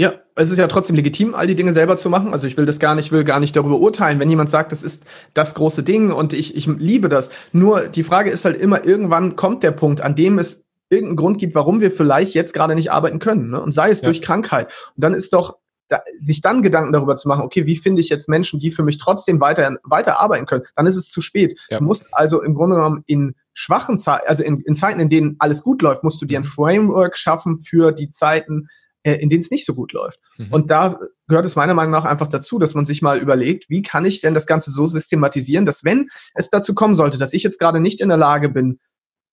[0.00, 2.32] Ja, es ist ja trotzdem legitim, all die Dinge selber zu machen.
[2.32, 4.84] Also ich will das gar nicht, will gar nicht darüber urteilen, wenn jemand sagt, das
[4.84, 7.30] ist das große Ding und ich, ich liebe das.
[7.50, 11.38] Nur die Frage ist halt immer, irgendwann kommt der Punkt, an dem es irgendeinen Grund
[11.38, 13.50] gibt, warum wir vielleicht jetzt gerade nicht arbeiten können.
[13.50, 13.60] Ne?
[13.60, 14.06] Und sei es ja.
[14.06, 14.72] durch Krankheit.
[14.94, 15.57] Und dann ist doch
[15.88, 18.82] da, sich dann Gedanken darüber zu machen, okay, wie finde ich jetzt Menschen, die für
[18.82, 21.58] mich trotzdem weiter, weiter arbeiten können, dann ist es zu spät.
[21.70, 21.78] Ja.
[21.78, 25.36] Du musst also im Grunde genommen in schwachen Zeiten, also in, in Zeiten, in denen
[25.38, 28.68] alles gut läuft, musst du dir ein Framework schaffen für die Zeiten,
[29.02, 30.20] äh, in denen es nicht so gut läuft.
[30.36, 30.52] Mhm.
[30.52, 33.82] Und da gehört es meiner Meinung nach einfach dazu, dass man sich mal überlegt, wie
[33.82, 37.42] kann ich denn das Ganze so systematisieren, dass wenn es dazu kommen sollte, dass ich
[37.42, 38.80] jetzt gerade nicht in der Lage bin,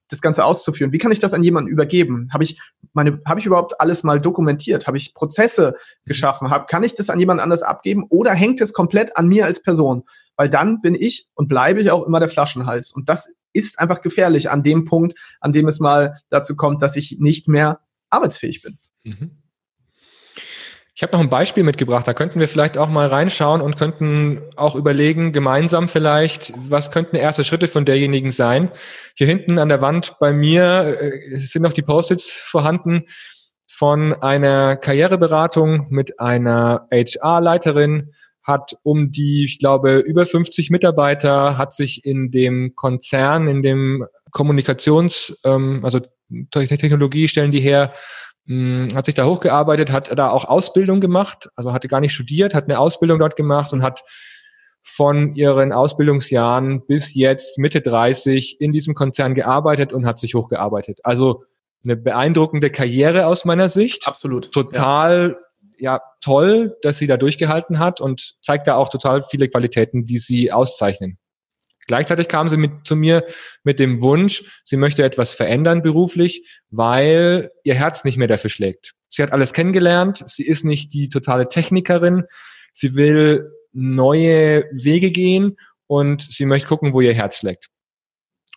[0.09, 0.91] das Ganze auszuführen?
[0.91, 2.29] Wie kann ich das an jemanden übergeben?
[2.31, 2.59] Habe ich
[2.93, 4.87] meine, habe ich überhaupt alles mal dokumentiert?
[4.87, 6.49] Habe ich Prozesse geschaffen?
[6.49, 9.61] Hab, kann ich das an jemand anders abgeben oder hängt es komplett an mir als
[9.61, 10.03] Person?
[10.37, 12.91] Weil dann bin ich und bleibe ich auch immer der Flaschenhals.
[12.91, 16.95] Und das ist einfach gefährlich an dem Punkt, an dem es mal dazu kommt, dass
[16.95, 18.77] ich nicht mehr arbeitsfähig bin.
[19.03, 19.31] Mhm.
[20.97, 24.41] Ich habe noch ein Beispiel mitgebracht, da könnten wir vielleicht auch mal reinschauen und könnten
[24.55, 28.71] auch überlegen, gemeinsam vielleicht, was könnten erste Schritte von derjenigen sein.
[29.13, 33.08] Hier hinten an der Wand bei mir äh, sind noch die Post-its vorhanden
[33.67, 41.73] von einer Karriereberatung mit einer HR-Leiterin, hat um die, ich glaube, über 50 Mitarbeiter, hat
[41.73, 45.99] sich in dem Konzern, in dem Kommunikations, ähm, also
[46.51, 47.93] Technologie stellen die her,
[48.47, 52.53] hm, hat sich da hochgearbeitet, hat da auch Ausbildung gemacht, also hatte gar nicht studiert,
[52.53, 54.03] hat eine Ausbildung dort gemacht und hat
[54.84, 60.99] von ihren Ausbildungsjahren bis jetzt Mitte 30 in diesem Konzern gearbeitet und hat sich hochgearbeitet.
[61.03, 61.43] Also
[61.84, 64.08] eine beeindruckende Karriere aus meiner Sicht.
[64.08, 64.51] Absolut.
[64.51, 65.38] Total,
[65.77, 70.05] ja, ja toll, dass sie da durchgehalten hat und zeigt da auch total viele Qualitäten,
[70.05, 71.17] die sie auszeichnen.
[71.87, 73.25] Gleichzeitig kam sie mit, zu mir
[73.63, 78.93] mit dem Wunsch, sie möchte etwas verändern beruflich, weil ihr Herz nicht mehr dafür schlägt.
[79.07, 82.23] Sie hat alles kennengelernt, sie ist nicht die totale Technikerin,
[82.73, 87.69] sie will neue Wege gehen und sie möchte gucken, wo ihr Herz schlägt.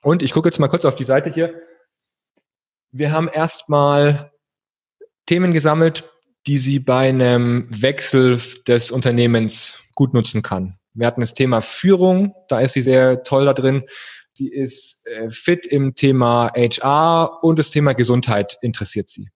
[0.03, 1.61] Und ich gucke jetzt mal kurz auf die Seite hier.
[2.91, 4.33] Wir haben erstmal
[5.27, 6.09] Themen gesammelt,
[6.47, 10.79] die sie bei einem Wechsel des Unternehmens gut nutzen kann.
[10.99, 13.85] Wir hatten das Thema Führung, da ist sie sehr toll da drin.
[14.33, 19.29] Sie ist äh, fit im Thema HR und das Thema Gesundheit interessiert sie.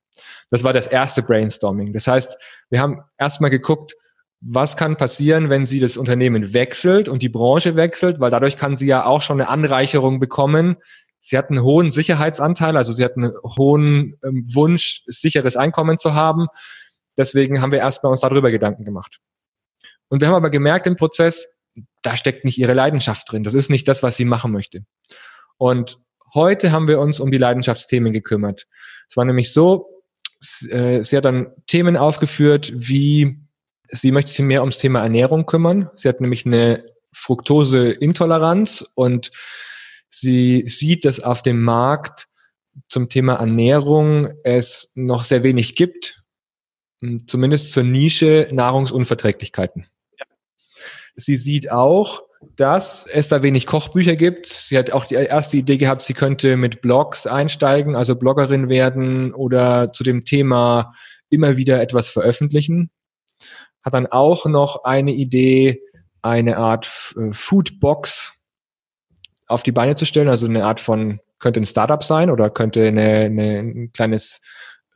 [0.51, 1.93] Das war das erste Brainstorming.
[1.93, 2.37] Das heißt,
[2.71, 3.95] wir haben erstmal geguckt,
[4.41, 8.77] was kann passieren, wenn sie das Unternehmen wechselt und die Branche wechselt, weil dadurch kann
[8.77, 10.77] sie ja auch schon eine Anreicherung bekommen.
[11.21, 16.15] Sie hat einen hohen Sicherheitsanteil, also sie hat einen hohen ähm, Wunsch, sicheres Einkommen zu
[16.15, 16.49] haben.
[17.17, 19.21] Deswegen haben wir erstmal uns darüber Gedanken gemacht.
[20.13, 21.49] Und wir haben aber gemerkt im Prozess,
[22.03, 23.45] da steckt nicht ihre Leidenschaft drin.
[23.45, 24.85] Das ist nicht das, was sie machen möchte.
[25.57, 25.97] Und
[26.35, 28.67] heute haben wir uns um die Leidenschaftsthemen gekümmert.
[29.09, 29.89] Es war nämlich so,
[30.69, 33.39] äh, sie hat dann Themen aufgeführt, wie
[33.89, 35.89] sie möchte sich mehr ums Thema Ernährung kümmern.
[35.95, 39.31] Sie hat nämlich eine Fructoseintoleranz und
[40.11, 42.29] sie sieht, dass auf dem Markt
[42.91, 46.23] zum Thema Ernährung es noch sehr wenig gibt,
[47.27, 49.87] zumindest zur Nische Nahrungsunverträglichkeiten.
[51.15, 52.23] Sie sieht auch,
[52.57, 54.47] dass es da wenig Kochbücher gibt.
[54.47, 59.33] Sie hat auch die erste Idee gehabt, sie könnte mit Blogs einsteigen, also Bloggerin werden
[59.35, 60.95] oder zu dem Thema
[61.31, 62.91] immer wieder etwas veröffentlichen.
[63.85, 65.83] Hat dann auch noch eine Idee,
[66.21, 68.35] eine Art äh, Foodbox
[69.47, 72.87] auf die Beine zu stellen, also eine Art von, könnte ein Startup sein oder könnte
[72.87, 74.41] eine, eine, ein kleines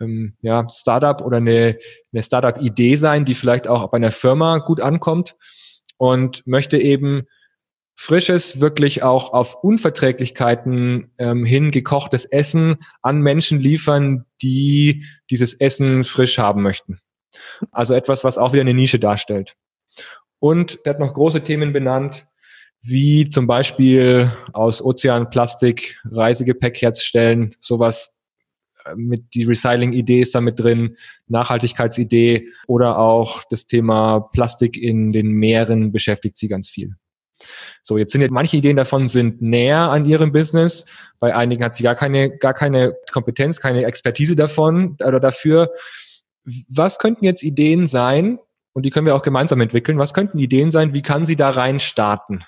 [0.00, 1.78] ähm, ja, Startup oder eine,
[2.12, 5.36] eine Startup-Idee sein, die vielleicht auch bei einer Firma gut ankommt
[5.96, 7.26] und möchte eben
[7.94, 16.04] frisches, wirklich auch auf Unverträglichkeiten ähm, hin gekochtes Essen an Menschen liefern, die dieses Essen
[16.04, 17.00] frisch haben möchten.
[17.72, 19.56] Also etwas, was auch wieder eine Nische darstellt.
[20.38, 22.26] Und er hat noch große Themen benannt,
[22.82, 28.15] wie zum Beispiel aus Ozeanplastik Reisegepäck herstellen, sowas
[28.94, 30.96] mit die Recycling-Idee ist da mit drin,
[31.28, 36.94] Nachhaltigkeitsidee oder auch das Thema Plastik in den Meeren beschäftigt sie ganz viel.
[37.82, 40.86] So, jetzt sind ja manche Ideen davon sind näher an ihrem Business.
[41.20, 45.70] Bei einigen hat sie gar keine, gar keine Kompetenz, keine Expertise davon oder dafür.
[46.68, 48.38] Was könnten jetzt Ideen sein?
[48.72, 49.98] Und die können wir auch gemeinsam entwickeln.
[49.98, 50.94] Was könnten Ideen sein?
[50.94, 52.44] Wie kann sie da rein starten?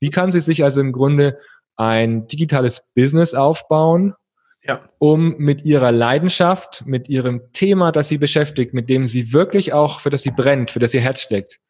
[0.00, 1.38] Wie kann sie sich also im Grunde
[1.76, 4.14] ein digitales Business aufbauen,
[4.62, 4.88] ja.
[4.98, 10.00] um mit ihrer Leidenschaft, mit ihrem Thema, das sie beschäftigt, mit dem sie wirklich auch,
[10.00, 11.60] für das sie brennt, für das ihr Herz schlägt,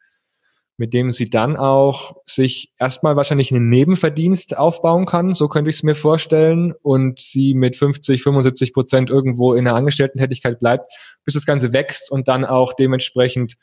[0.76, 5.76] mit dem sie dann auch sich erstmal wahrscheinlich einen Nebenverdienst aufbauen kann, so könnte ich
[5.76, 10.92] es mir vorstellen, und sie mit 50, 75 Prozent irgendwo in der Angestellten-Tätigkeit bleibt,
[11.24, 13.54] bis das Ganze wächst und dann auch dementsprechend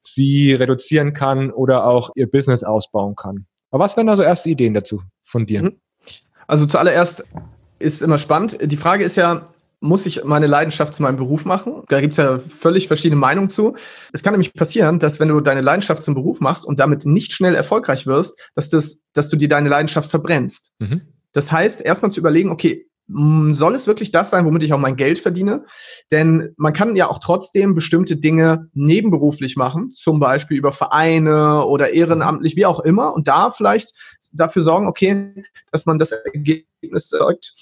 [0.00, 3.46] sie reduzieren kann oder auch ihr Business ausbauen kann.
[3.70, 5.62] Aber was wären da so erste Ideen dazu von dir?
[5.62, 5.80] Mhm.
[6.46, 7.24] Also zuallererst
[7.80, 8.58] ist immer spannend.
[8.62, 9.44] Die Frage ist ja,
[9.80, 11.82] muss ich meine Leidenschaft zu meinem Beruf machen?
[11.88, 13.76] Da gibt es ja völlig verschiedene Meinungen zu.
[14.12, 17.32] Es kann nämlich passieren, dass wenn du deine Leidenschaft zum Beruf machst und damit nicht
[17.32, 20.72] schnell erfolgreich wirst, dass, das, dass du dir deine Leidenschaft verbrennst.
[20.78, 21.00] Mhm.
[21.32, 24.96] Das heißt, erstmal zu überlegen, okay, soll es wirklich das sein, womit ich auch mein
[24.96, 25.64] Geld verdiene?
[26.10, 31.92] Denn man kann ja auch trotzdem bestimmte Dinge nebenberuflich machen, zum Beispiel über Vereine oder
[31.92, 33.92] ehrenamtlich, wie auch immer, und da vielleicht
[34.32, 37.54] dafür sorgen, okay, dass man das Ergebnis sorgt.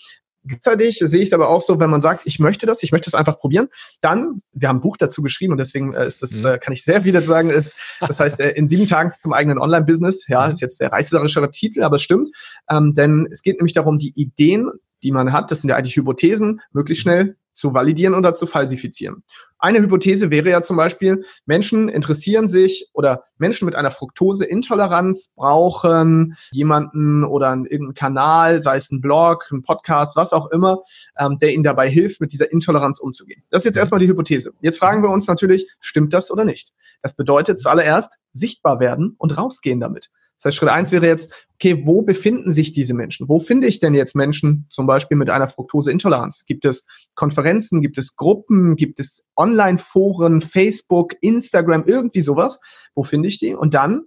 [0.44, 3.10] Gleichzeitig sehe ich es aber auch so, wenn man sagt, ich möchte das, ich möchte
[3.10, 3.68] es einfach probieren,
[4.00, 6.46] dann, wir haben ein Buch dazu geschrieben und deswegen äh, ist das, mhm.
[6.46, 9.32] äh, kann ich sehr viel dazu sagen, ist, das heißt, äh, in sieben Tagen zum
[9.32, 10.52] eigenen Online-Business, ja, mhm.
[10.52, 12.30] ist jetzt der reißerischere Titel, aber es stimmt,
[12.70, 14.70] ähm, denn es geht nämlich darum, die Ideen
[15.02, 19.24] die man hat, das sind ja eigentlich Hypothesen, möglichst schnell zu validieren oder zu falsifizieren.
[19.58, 26.36] Eine Hypothese wäre ja zum Beispiel, Menschen interessieren sich oder Menschen mit einer Fructoseintoleranz brauchen
[26.52, 30.82] jemanden oder irgendeinen Kanal, sei es ein Blog, ein Podcast, was auch immer,
[31.18, 33.42] ähm, der ihnen dabei hilft, mit dieser Intoleranz umzugehen.
[33.50, 34.52] Das ist jetzt erstmal die Hypothese.
[34.60, 36.72] Jetzt fragen wir uns natürlich, stimmt das oder nicht?
[37.02, 40.10] Das bedeutet zuallererst sichtbar werden und rausgehen damit.
[40.38, 43.28] Das heißt, Schritt eins wäre jetzt, okay, wo befinden sich diese Menschen?
[43.28, 46.44] Wo finde ich denn jetzt Menschen zum Beispiel mit einer Fructoseintoleranz?
[46.46, 46.86] Gibt es
[47.16, 52.60] Konferenzen, gibt es Gruppen, gibt es Online-Foren, Facebook, Instagram, irgendwie sowas?
[52.94, 53.54] Wo finde ich die?
[53.54, 54.04] Und dann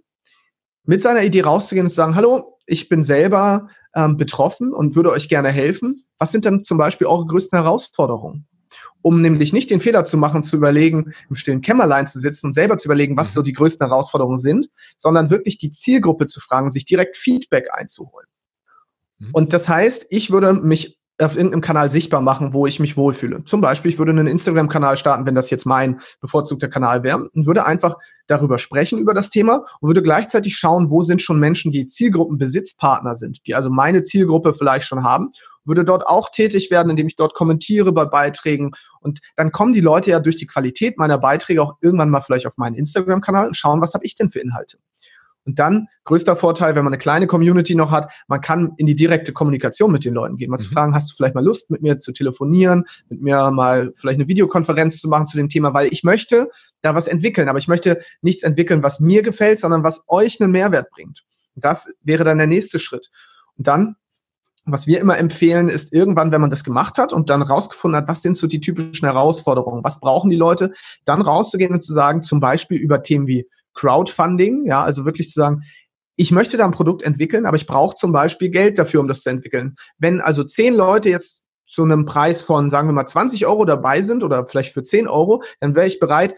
[0.84, 5.10] mit seiner Idee rauszugehen und zu sagen, hallo, ich bin selber ähm, betroffen und würde
[5.10, 6.02] euch gerne helfen.
[6.18, 8.46] Was sind dann zum Beispiel eure größten Herausforderungen?
[9.02, 12.54] Um nämlich nicht den Fehler zu machen, zu überlegen, im stillen Kämmerlein zu sitzen und
[12.54, 13.34] selber zu überlegen, was mhm.
[13.34, 17.68] so die größten Herausforderungen sind, sondern wirklich die Zielgruppe zu fragen und sich direkt Feedback
[17.72, 18.28] einzuholen.
[19.18, 19.30] Mhm.
[19.32, 23.44] Und das heißt, ich würde mich auf irgendeinem Kanal sichtbar machen, wo ich mich wohlfühle.
[23.44, 27.46] Zum Beispiel, ich würde einen Instagram-Kanal starten, wenn das jetzt mein bevorzugter Kanal wäre, und
[27.46, 27.96] würde einfach
[28.26, 33.14] darüber sprechen, über das Thema und würde gleichzeitig schauen, wo sind schon Menschen, die Zielgruppenbesitzpartner
[33.14, 35.32] sind, die also meine Zielgruppe vielleicht schon haben
[35.64, 38.72] würde dort auch tätig werden, indem ich dort kommentiere bei Beiträgen.
[39.00, 42.46] Und dann kommen die Leute ja durch die Qualität meiner Beiträge auch irgendwann mal vielleicht
[42.46, 44.78] auf meinen Instagram-Kanal und schauen, was habe ich denn für Inhalte.
[45.44, 48.94] Und dann, größter Vorteil, wenn man eine kleine Community noch hat, man kann in die
[48.94, 50.50] direkte Kommunikation mit den Leuten gehen.
[50.50, 50.62] Mal mhm.
[50.62, 54.20] zu fragen, hast du vielleicht mal Lust, mit mir zu telefonieren, mit mir mal vielleicht
[54.20, 56.48] eine Videokonferenz zu machen zu dem Thema, weil ich möchte
[56.82, 60.52] da was entwickeln, aber ich möchte nichts entwickeln, was mir gefällt, sondern was euch einen
[60.52, 61.24] Mehrwert bringt.
[61.54, 63.10] Und das wäre dann der nächste Schritt.
[63.56, 63.96] Und dann
[64.64, 68.08] was wir immer empfehlen, ist irgendwann, wenn man das gemacht hat und dann rausgefunden hat,
[68.08, 70.72] was sind so die typischen Herausforderungen, was brauchen die Leute,
[71.04, 75.40] dann rauszugehen und zu sagen, zum Beispiel über Themen wie Crowdfunding, ja, also wirklich zu
[75.40, 75.62] sagen,
[76.16, 79.22] ich möchte da ein Produkt entwickeln, aber ich brauche zum Beispiel Geld dafür, um das
[79.22, 79.76] zu entwickeln.
[79.98, 84.02] Wenn also zehn Leute jetzt zu einem Preis von, sagen wir mal, 20 Euro dabei
[84.02, 86.34] sind oder vielleicht für 10 Euro, dann wäre ich bereit,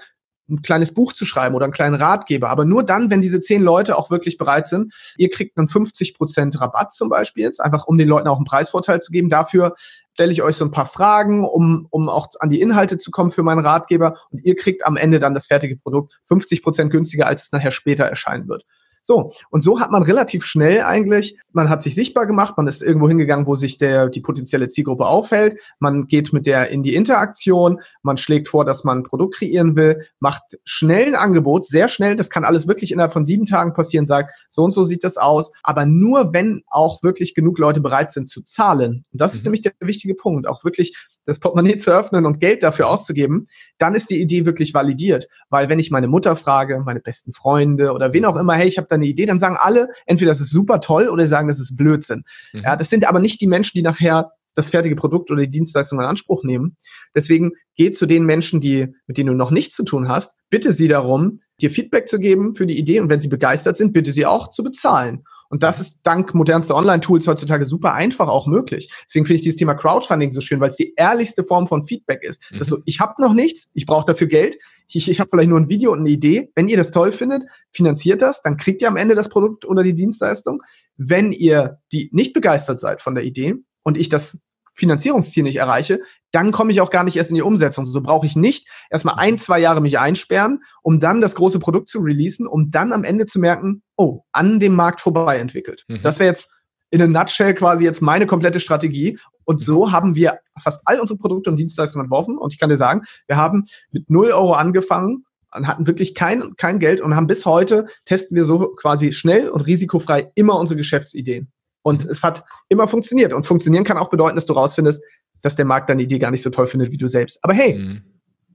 [0.48, 2.50] ein kleines Buch zu schreiben oder einen kleinen Ratgeber.
[2.50, 4.92] Aber nur dann, wenn diese zehn Leute auch wirklich bereit sind.
[5.16, 8.44] Ihr kriegt dann 50 Prozent Rabatt zum Beispiel jetzt, einfach um den Leuten auch einen
[8.44, 9.30] Preisvorteil zu geben.
[9.30, 9.74] Dafür
[10.14, 13.32] stelle ich euch so ein paar Fragen, um, um auch an die Inhalte zu kommen
[13.32, 14.16] für meinen Ratgeber.
[14.30, 17.72] Und ihr kriegt am Ende dann das fertige Produkt 50 Prozent günstiger, als es nachher
[17.72, 18.64] später erscheinen wird.
[19.06, 22.82] So, und so hat man relativ schnell eigentlich, man hat sich sichtbar gemacht, man ist
[22.82, 26.94] irgendwo hingegangen, wo sich der, die potenzielle Zielgruppe aufhält, man geht mit der in die
[26.94, 31.88] Interaktion, man schlägt vor, dass man ein Produkt kreieren will, macht schnell ein Angebot, sehr
[31.88, 35.04] schnell, das kann alles wirklich innerhalb von sieben Tagen passieren, sagt, so und so sieht
[35.04, 39.04] das aus, aber nur wenn auch wirklich genug Leute bereit sind zu zahlen.
[39.12, 39.36] Und das mhm.
[39.36, 40.96] ist nämlich der wichtige Punkt, auch wirklich
[41.26, 43.48] das Portemonnaie zu öffnen und Geld dafür auszugeben,
[43.78, 45.28] dann ist die Idee wirklich validiert.
[45.50, 48.78] Weil wenn ich meine Mutter frage, meine besten Freunde oder wen auch immer, hey, ich
[48.78, 51.60] habe da eine Idee, dann sagen alle, entweder das ist super toll oder sagen, das
[51.60, 52.24] ist Blödsinn.
[52.52, 52.62] Mhm.
[52.62, 55.98] Ja, das sind aber nicht die Menschen, die nachher das fertige Produkt oder die Dienstleistung
[55.98, 56.76] in Anspruch nehmen.
[57.14, 60.72] Deswegen geh zu den Menschen, die, mit denen du noch nichts zu tun hast, bitte
[60.72, 64.12] sie darum, dir Feedback zu geben für die Idee und wenn sie begeistert sind, bitte
[64.12, 65.24] sie auch zu bezahlen.
[65.48, 68.92] Und das ist dank modernster Online-Tools heutzutage super einfach auch möglich.
[69.06, 72.22] Deswegen finde ich dieses Thema Crowdfunding so schön, weil es die ehrlichste Form von Feedback
[72.22, 72.42] ist.
[72.50, 72.58] Mhm.
[72.58, 75.58] Das so, ich habe noch nichts, ich brauche dafür Geld, ich, ich habe vielleicht nur
[75.58, 76.50] ein Video und eine Idee.
[76.54, 79.82] Wenn ihr das toll findet, finanziert das, dann kriegt ihr am Ende das Produkt oder
[79.82, 80.62] die Dienstleistung.
[80.96, 84.40] Wenn ihr die nicht begeistert seid von der Idee und ich das
[84.72, 86.00] Finanzierungsziel nicht erreiche,
[86.34, 87.84] dann komme ich auch gar nicht erst in die Umsetzung.
[87.84, 91.88] So brauche ich nicht erstmal ein, zwei Jahre mich einsperren, um dann das große Produkt
[91.88, 95.84] zu releasen, um dann am Ende zu merken, oh, an dem Markt vorbei entwickelt.
[95.86, 96.00] Mhm.
[96.02, 96.50] Das wäre jetzt
[96.90, 99.18] in a nutshell quasi jetzt meine komplette Strategie.
[99.44, 102.36] Und so haben wir fast all unsere Produkte und Dienstleistungen entworfen.
[102.36, 106.54] Und ich kann dir sagen, wir haben mit null Euro angefangen und hatten wirklich kein,
[106.56, 110.78] kein Geld und haben bis heute testen wir so quasi schnell und risikofrei immer unsere
[110.78, 111.52] Geschäftsideen.
[111.82, 113.32] Und es hat immer funktioniert.
[113.32, 115.02] Und funktionieren kann auch bedeuten, dass du rausfindest,
[115.44, 117.38] dass der Markt deine Idee gar nicht so toll findet wie du selbst.
[117.42, 118.02] Aber hey, mhm.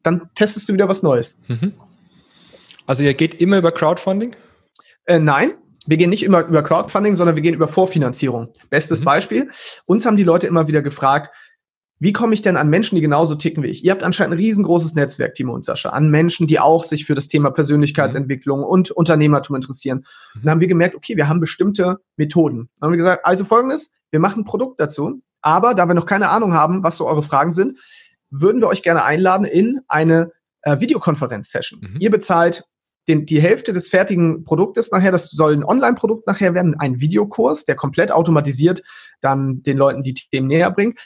[0.03, 1.41] dann testest du wieder was Neues.
[1.47, 1.73] Mhm.
[2.87, 4.35] Also ihr geht immer über Crowdfunding?
[5.05, 5.53] Äh, nein,
[5.85, 8.53] wir gehen nicht immer über Crowdfunding, sondern wir gehen über Vorfinanzierung.
[8.69, 9.05] Bestes mhm.
[9.05, 9.49] Beispiel.
[9.85, 11.29] Uns haben die Leute immer wieder gefragt,
[12.01, 13.83] wie komme ich denn an Menschen, die genauso ticken wie ich?
[13.83, 17.13] Ihr habt anscheinend ein riesengroßes Netzwerk, Timo und Sascha, an Menschen, die auch sich für
[17.13, 20.05] das Thema Persönlichkeitsentwicklung und Unternehmertum interessieren.
[20.33, 22.69] Und dann haben wir gemerkt, okay, wir haben bestimmte Methoden.
[22.79, 26.05] Dann haben wir gesagt, also folgendes, wir machen ein Produkt dazu, aber da wir noch
[26.05, 27.79] keine Ahnung haben, was so eure Fragen sind,
[28.29, 30.31] würden wir euch gerne einladen in eine
[30.61, 31.81] äh, Videokonferenz-Session.
[31.81, 31.97] Mhm.
[31.99, 32.63] Ihr bezahlt
[33.07, 37.65] den, die Hälfte des fertigen Produktes nachher, das soll ein Online-Produkt nachher werden, ein Videokurs,
[37.65, 38.83] der komplett automatisiert
[39.21, 40.99] dann den Leuten die Themen näher bringt.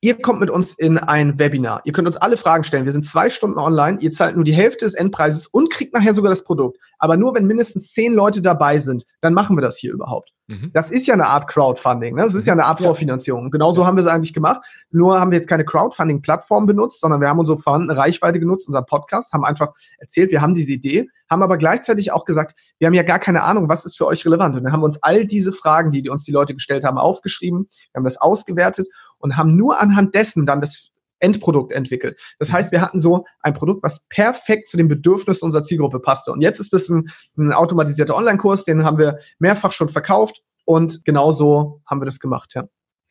[0.00, 1.80] Ihr kommt mit uns in ein Webinar.
[1.84, 2.84] Ihr könnt uns alle Fragen stellen.
[2.84, 3.98] Wir sind zwei Stunden online.
[4.00, 6.78] Ihr zahlt nur die Hälfte des Endpreises und kriegt nachher sogar das Produkt.
[6.98, 10.30] Aber nur wenn mindestens zehn Leute dabei sind, dann machen wir das hier überhaupt.
[10.46, 10.70] Mhm.
[10.74, 12.14] Das ist ja eine Art Crowdfunding.
[12.16, 12.22] Ne?
[12.22, 12.86] Das ist ja eine Art ja.
[12.86, 13.50] Vorfinanzierung.
[13.50, 13.86] Genauso ja.
[13.86, 14.62] haben wir es eigentlich gemacht.
[14.90, 18.84] Nur haben wir jetzt keine Crowdfunding-Plattform benutzt, sondern wir haben unsere vorhandene Reichweite genutzt, unseren
[18.84, 22.94] Podcast, haben einfach erzählt, wir haben diese Idee, haben aber gleichzeitig auch gesagt, wir haben
[22.94, 24.56] ja gar keine Ahnung, was ist für euch relevant.
[24.56, 27.68] Und dann haben wir uns all diese Fragen, die uns die Leute gestellt haben, aufgeschrieben.
[27.92, 28.88] Wir haben das ausgewertet
[29.18, 30.90] und haben nur anhand dessen dann das
[31.24, 32.20] Endprodukt entwickelt.
[32.38, 36.32] Das heißt, wir hatten so ein Produkt, was perfekt zu den Bedürfnissen unserer Zielgruppe passte.
[36.32, 37.08] Und jetzt ist das ein,
[37.38, 42.52] ein automatisierter Online-Kurs, den haben wir mehrfach schon verkauft und genauso haben wir das gemacht,
[42.54, 42.64] ja.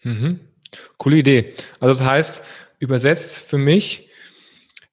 [0.04, 0.40] Mhm.
[0.98, 1.54] Coole Idee.
[1.80, 2.44] Also das heißt,
[2.80, 4.10] übersetzt für mich,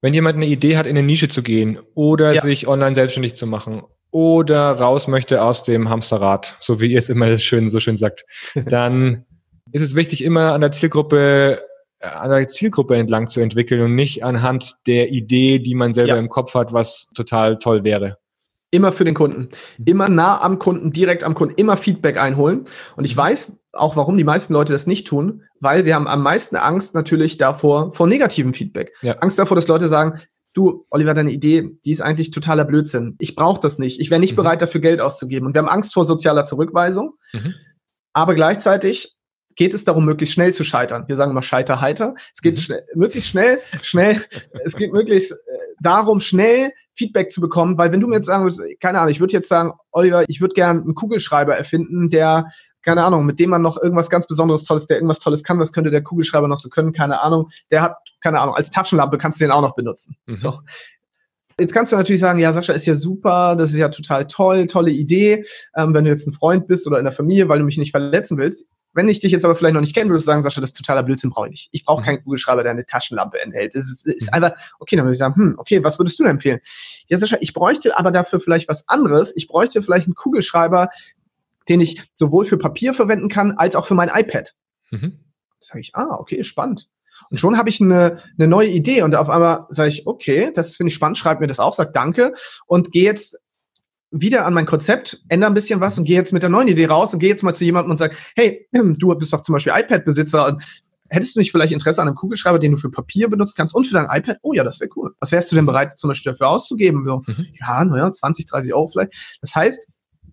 [0.01, 2.41] wenn jemand eine Idee hat, in eine Nische zu gehen oder ja.
[2.41, 7.09] sich online selbstständig zu machen oder raus möchte aus dem Hamsterrad, so wie ihr es
[7.09, 8.25] immer schön, so schön sagt,
[8.67, 9.25] dann
[9.73, 11.63] ist es wichtig, immer an der Zielgruppe
[12.01, 16.19] an der Zielgruppe entlang zu entwickeln und nicht anhand der Idee, die man selber ja.
[16.19, 18.19] im Kopf hat, was total toll wäre.
[18.73, 19.49] Immer für den Kunden.
[19.85, 22.67] Immer nah am Kunden, direkt am Kunden, immer Feedback einholen.
[22.97, 26.23] Und ich weiß auch, warum die meisten Leute das nicht tun, weil sie haben am
[26.23, 28.93] meisten Angst natürlich davor, vor negativem Feedback.
[29.03, 29.15] Ja.
[29.19, 30.21] Angst davor, dass Leute sagen,
[30.55, 33.17] du, Oliver, deine Idee, die ist eigentlich totaler Blödsinn.
[33.19, 34.01] Ich brauche das nicht.
[34.01, 34.37] Ich wäre nicht mhm.
[34.37, 35.47] bereit, dafür Geld auszugeben.
[35.47, 37.15] Und wir haben Angst vor sozialer Zurückweisung.
[37.33, 37.55] Mhm.
[38.13, 39.17] Aber gleichzeitig
[39.57, 41.05] geht es darum, möglichst schnell zu scheitern.
[41.07, 42.15] Wir sagen immer scheiter heiter.
[42.35, 42.61] Es geht mhm.
[42.61, 44.25] schnell, möglichst schnell, schnell,
[44.65, 45.37] es geht möglichst äh,
[45.81, 49.21] darum, schnell Feedback zu bekommen, weil wenn du mir jetzt sagen würdest, keine Ahnung, ich
[49.21, 52.47] würde jetzt sagen, Oliver, ich würde gern einen Kugelschreiber erfinden, der
[52.83, 55.73] keine Ahnung, mit dem man noch irgendwas ganz Besonderes Tolles, der irgendwas Tolles kann, was
[55.73, 57.51] könnte der Kugelschreiber noch so können, keine Ahnung.
[57.71, 60.17] Der hat, keine Ahnung, als Taschenlampe kannst du den auch noch benutzen.
[60.27, 60.39] Mhm.
[60.39, 60.61] So.
[61.59, 64.67] Jetzt kannst du natürlich sagen, ja, Sascha ist ja super, das ist ja total toll,
[64.67, 65.45] tolle Idee,
[65.77, 67.91] ähm, wenn du jetzt ein Freund bist oder in der Familie, weil du mich nicht
[67.91, 68.67] verletzen willst.
[68.93, 70.77] Wenn ich dich jetzt aber vielleicht noch nicht kenne, würdest du sagen, Sascha, das ist
[70.77, 71.69] totaler Blödsinn, brauche ich nicht.
[71.73, 72.05] Ich brauche mhm.
[72.07, 73.75] keinen Kugelschreiber, der eine Taschenlampe enthält.
[73.75, 74.35] Das ist, ist mhm.
[74.35, 76.61] einfach, okay, dann würde ich sagen, hm, okay, was würdest du denn empfehlen?
[77.07, 79.33] Ja, Sascha, ich bräuchte aber dafür vielleicht was anderes.
[79.37, 80.89] Ich bräuchte vielleicht einen Kugelschreiber,
[81.69, 84.55] den ich sowohl für Papier verwenden kann, als auch für mein iPad.
[84.91, 85.21] Mhm.
[85.61, 86.89] Sage ich, ah, okay, spannend.
[87.31, 90.77] Und schon habe ich eine, eine neue Idee und auf einmal sage ich, okay, das
[90.77, 92.35] finde ich spannend, schreib mir das auf, sag danke
[92.67, 93.39] und gehe jetzt
[94.11, 96.87] wieder an mein Konzept, ändere ein bisschen was und gehe jetzt mit der neuen Idee
[96.87, 99.73] raus und gehe jetzt mal zu jemandem und sage, hey, du bist doch zum Beispiel
[99.77, 100.65] iPad-Besitzer und
[101.09, 103.87] hättest du nicht vielleicht Interesse an einem Kugelschreiber, den du für Papier benutzen kannst und
[103.87, 104.39] für dein iPad?
[104.43, 105.15] Oh ja, das wäre cool.
[105.21, 107.05] Was wärst du denn bereit zum Beispiel dafür auszugeben?
[107.05, 107.47] So, mhm.
[107.61, 109.13] Ja, naja, 20, 30 Euro vielleicht.
[109.41, 109.89] Das heißt,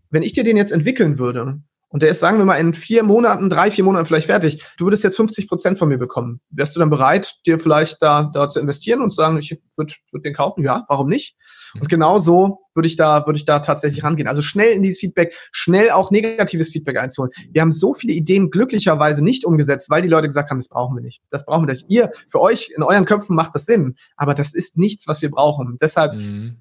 [0.09, 1.59] wenn ich dir den jetzt entwickeln würde
[1.89, 4.85] und der ist, sagen wir mal, in vier Monaten, drei, vier Monaten vielleicht fertig, du
[4.85, 6.41] würdest jetzt 50 Prozent von mir bekommen.
[6.49, 9.93] Wärst du dann bereit, dir vielleicht da, da zu investieren und zu sagen, ich würde
[10.11, 10.63] würd den kaufen?
[10.63, 11.35] Ja, warum nicht?
[11.75, 14.27] Und genau so würde ich da, würde ich da tatsächlich rangehen.
[14.27, 17.31] Also schnell in dieses Feedback, schnell auch negatives Feedback einzuholen.
[17.51, 20.95] Wir haben so viele Ideen glücklicherweise nicht umgesetzt, weil die Leute gesagt haben, das brauchen
[20.95, 21.21] wir nicht.
[21.29, 21.85] Das brauchen wir nicht.
[21.89, 25.31] Ihr, für euch in euren Köpfen macht das Sinn, aber das ist nichts, was wir
[25.31, 25.77] brauchen.
[25.81, 26.57] Deshalb mhm.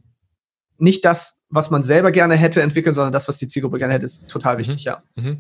[0.79, 4.05] nicht das, was man selber gerne hätte entwickeln, sondern das, was die Zielgruppe gerne hätte,
[4.05, 4.59] ist total mhm.
[4.61, 4.87] wichtig,
[5.17, 5.25] mhm.
[5.25, 5.37] ja.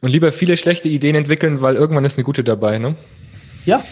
[0.00, 2.96] Und lieber viele schlechte Ideen entwickeln, weil irgendwann ist eine gute dabei, ne?
[3.64, 3.84] Ja,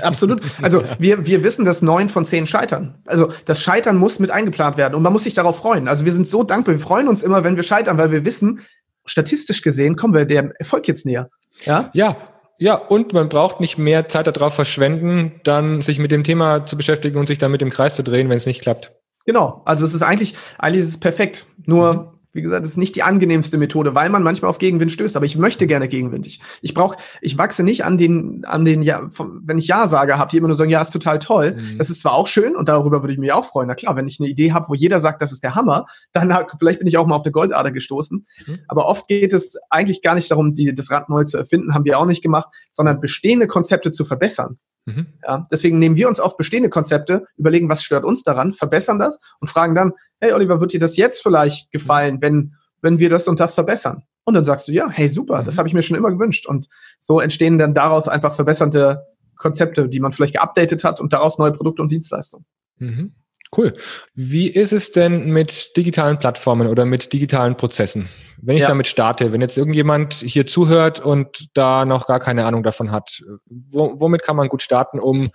[0.00, 0.42] Absolut.
[0.62, 2.94] Also wir, wir wissen, dass neun von zehn scheitern.
[3.06, 5.88] Also das Scheitern muss mit eingeplant werden und man muss sich darauf freuen.
[5.88, 8.60] Also wir sind so dankbar, wir freuen uns immer, wenn wir scheitern, weil wir wissen,
[9.06, 11.28] statistisch gesehen kommen wir dem Erfolg jetzt näher.
[11.64, 12.16] Ja, ja
[12.58, 16.76] ja, und man braucht nicht mehr Zeit darauf verschwenden, dann sich mit dem Thema zu
[16.76, 18.92] beschäftigen und sich dann mit dem Kreis zu drehen, wenn es nicht klappt.
[19.26, 21.46] Genau, also es ist eigentlich, eigentlich ist es perfekt.
[21.66, 22.13] Nur mhm.
[22.34, 25.16] Wie gesagt, das ist nicht die angenehmste Methode, weil man manchmal auf Gegenwind stößt.
[25.16, 26.26] Aber ich möchte gerne Gegenwind.
[26.26, 29.08] Ich, ich brauche, ich wachse nicht an den, an den, ja,
[29.44, 31.56] wenn ich Ja sage, habt ihr immer nur sagen, ja, ist total toll.
[31.56, 31.78] Mhm.
[31.78, 33.68] Das ist zwar auch schön und darüber würde ich mich auch freuen.
[33.68, 36.36] Na klar, wenn ich eine Idee habe, wo jeder sagt, das ist der Hammer, dann
[36.58, 38.26] vielleicht bin ich auch mal auf eine Goldader gestoßen.
[38.46, 38.58] Mhm.
[38.66, 41.84] Aber oft geht es eigentlich gar nicht darum, die, das Rad neu zu erfinden, haben
[41.84, 44.58] wir auch nicht gemacht, sondern bestehende Konzepte zu verbessern.
[44.86, 45.06] Mhm.
[45.22, 49.20] Ja, deswegen nehmen wir uns oft bestehende Konzepte, überlegen, was stört uns daran, verbessern das
[49.40, 49.92] und fragen dann,
[50.24, 54.02] hey Oliver, wird dir das jetzt vielleicht gefallen, wenn, wenn wir das und das verbessern?
[54.24, 55.44] Und dann sagst du, ja, hey, super, mhm.
[55.44, 56.46] das habe ich mir schon immer gewünscht.
[56.46, 56.68] Und
[56.98, 59.06] so entstehen dann daraus einfach verbesserte
[59.36, 62.46] Konzepte, die man vielleicht geupdatet hat und daraus neue Produkte und Dienstleistungen.
[62.78, 63.12] Mhm.
[63.56, 63.74] Cool.
[64.14, 68.08] Wie ist es denn mit digitalen Plattformen oder mit digitalen Prozessen?
[68.42, 68.68] Wenn ich ja.
[68.68, 73.22] damit starte, wenn jetzt irgendjemand hier zuhört und da noch gar keine Ahnung davon hat,
[73.46, 75.30] wo, womit kann man gut starten, um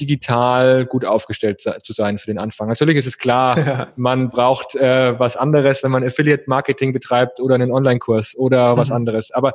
[0.00, 2.68] digital gut aufgestellt zu sein für den Anfang.
[2.68, 3.92] Natürlich ist es klar, ja.
[3.96, 8.78] man braucht äh, was anderes, wenn man Affiliate-Marketing betreibt oder einen Online-Kurs oder mhm.
[8.78, 9.30] was anderes.
[9.30, 9.52] Aber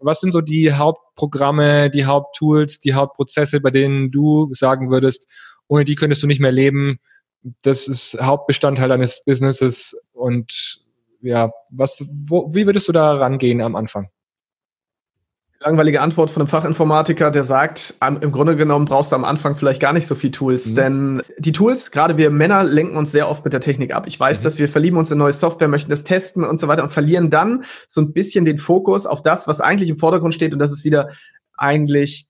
[0.00, 5.28] was sind so die Hauptprogramme, die Haupttools, die Hauptprozesse, bei denen du sagen würdest,
[5.66, 7.00] ohne die könntest du nicht mehr leben?
[7.62, 10.84] Das ist Hauptbestandteil deines Businesses und
[11.20, 14.08] ja, was, wo, wie würdest du da rangehen am Anfang?
[15.60, 19.80] Langweilige Antwort von einem Fachinformatiker, der sagt, im Grunde genommen brauchst du am Anfang vielleicht
[19.80, 20.74] gar nicht so viel Tools, mhm.
[20.76, 24.06] denn die Tools, gerade wir Männer, lenken uns sehr oft mit der Technik ab.
[24.06, 24.44] Ich weiß, mhm.
[24.44, 27.30] dass wir verlieben uns in neue Software, möchten das testen und so weiter und verlieren
[27.30, 30.70] dann so ein bisschen den Fokus auf das, was eigentlich im Vordergrund steht und das
[30.70, 31.10] ist wieder
[31.56, 32.28] eigentlich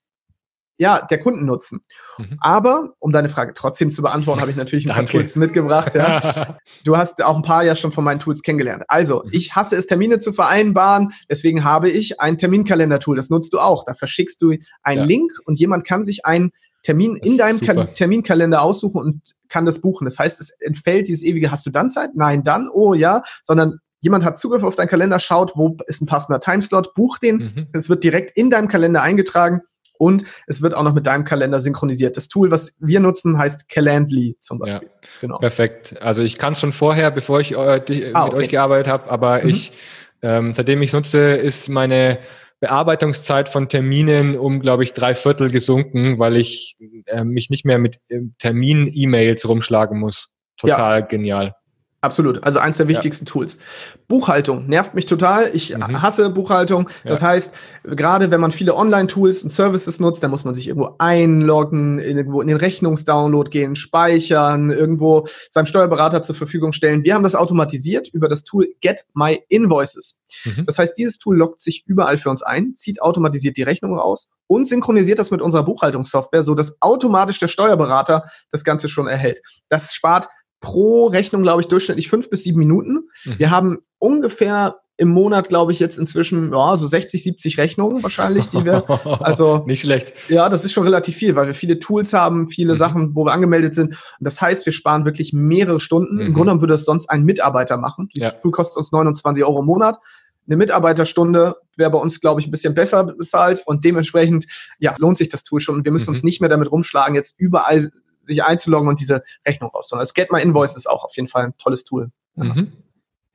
[0.79, 1.81] ja, der Kundennutzen.
[2.17, 2.37] Mhm.
[2.39, 5.93] Aber, um deine Frage trotzdem zu beantworten, habe ich natürlich ein paar Tools mitgebracht.
[5.93, 6.57] Ja.
[6.85, 8.83] du hast auch ein paar ja schon von meinen Tools kennengelernt.
[8.87, 9.29] Also, mhm.
[9.33, 11.11] ich hasse es, Termine zu vereinbaren.
[11.29, 13.17] Deswegen habe ich ein Terminkalender-Tool.
[13.17, 13.83] Das nutzt du auch.
[13.85, 15.05] Da verschickst du einen ja.
[15.05, 16.51] Link und jemand kann sich einen
[16.83, 20.05] Termin in deinem Ka Terminkalender aussuchen und kann das buchen.
[20.05, 22.11] Das heißt, es entfällt dieses ewige, hast du dann Zeit?
[22.15, 26.05] Nein, dann, oh ja, sondern jemand hat Zugriff auf deinen Kalender, schaut, wo ist ein
[26.05, 27.35] passender Timeslot, bucht den.
[27.35, 27.67] Mhm.
[27.73, 29.59] Es wird direkt in deinem Kalender eingetragen
[29.99, 32.15] und es wird auch noch mit deinem Kalender synchronisiert.
[32.17, 34.89] Das Tool, was wir nutzen, heißt Calendly zum Beispiel.
[34.89, 35.37] Ja, genau.
[35.37, 36.01] Perfekt.
[36.01, 38.43] Also ich kann es schon vorher, bevor ich äh, die, ah, mit okay.
[38.43, 39.49] euch gearbeitet habe, aber mhm.
[39.49, 39.73] ich,
[40.21, 42.19] ähm, seitdem ich es nutze, ist meine
[42.61, 47.77] Bearbeitungszeit von Terminen um, glaube ich, drei Viertel gesunken, weil ich äh, mich nicht mehr
[47.77, 50.29] mit äh, Termin-E-Mails rumschlagen muss.
[50.57, 51.05] Total ja.
[51.05, 51.55] genial.
[52.01, 52.43] Absolut.
[52.45, 53.31] Also eins der wichtigsten ja.
[53.31, 53.59] Tools.
[54.07, 55.49] Buchhaltung nervt mich total.
[55.53, 56.01] Ich mhm.
[56.01, 56.89] hasse Buchhaltung.
[57.03, 57.27] Das ja.
[57.27, 61.99] heißt, gerade wenn man viele Online-Tools und Services nutzt, dann muss man sich irgendwo einloggen,
[61.99, 67.03] irgendwo in den Rechnungsdownload gehen, speichern, irgendwo seinem Steuerberater zur Verfügung stellen.
[67.03, 70.21] Wir haben das automatisiert über das Tool Get My Invoices.
[70.45, 70.65] Mhm.
[70.65, 74.29] Das heißt, dieses Tool loggt sich überall für uns ein, zieht automatisiert die Rechnung raus
[74.47, 79.41] und synchronisiert das mit unserer Buchhaltungssoftware, so dass automatisch der Steuerberater das Ganze schon erhält.
[79.67, 80.29] Das spart
[80.59, 83.09] pro Rechnung, glaube ich, durchschnittlich fünf bis sieben Minuten.
[83.25, 83.39] Mhm.
[83.39, 88.49] Wir haben ungefähr im Monat, glaube ich, jetzt inzwischen ja, so 60, 70 Rechnungen wahrscheinlich,
[88.49, 88.83] die wir.
[89.21, 90.13] Also nicht schlecht.
[90.27, 92.77] Ja, das ist schon relativ viel, weil wir viele Tools haben, viele mhm.
[92.77, 93.91] Sachen, wo wir angemeldet sind.
[93.91, 96.15] Und das heißt, wir sparen wirklich mehrere Stunden.
[96.15, 96.21] Mhm.
[96.21, 98.09] Im Grunde genommen würde das sonst ein Mitarbeiter machen.
[98.13, 98.39] Dieses ja.
[98.39, 99.99] Tool kostet uns 29 Euro im Monat.
[100.47, 104.47] Eine Mitarbeiterstunde wäre bei uns, glaube ich, ein bisschen besser bezahlt und dementsprechend
[104.79, 105.75] ja, lohnt sich das Tool schon.
[105.75, 106.15] Und wir müssen mhm.
[106.15, 107.89] uns nicht mehr damit rumschlagen, jetzt überall
[108.29, 109.99] sich einzuloggen und diese Rechnung rauszuholen.
[109.99, 112.11] Also Get My Invoice ist auch auf jeden Fall ein tolles Tool.
[112.35, 112.73] Mhm.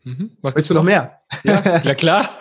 [0.04, 0.36] Mhm.
[0.42, 1.20] Was Willst du noch mehr?
[1.44, 2.38] Ja, ja klar.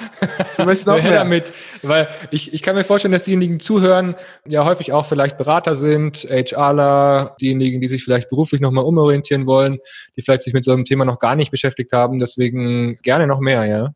[0.58, 4.66] Du möchtest noch mehr damit, weil ich, ich kann mir vorstellen, dass diejenigen zuhören, ja
[4.66, 9.80] häufig auch vielleicht Berater sind, HRler, diejenigen, die sich vielleicht beruflich nochmal umorientieren wollen,
[10.18, 12.20] die vielleicht sich mit so einem Thema noch gar nicht beschäftigt haben.
[12.20, 13.94] Deswegen gerne noch mehr, ja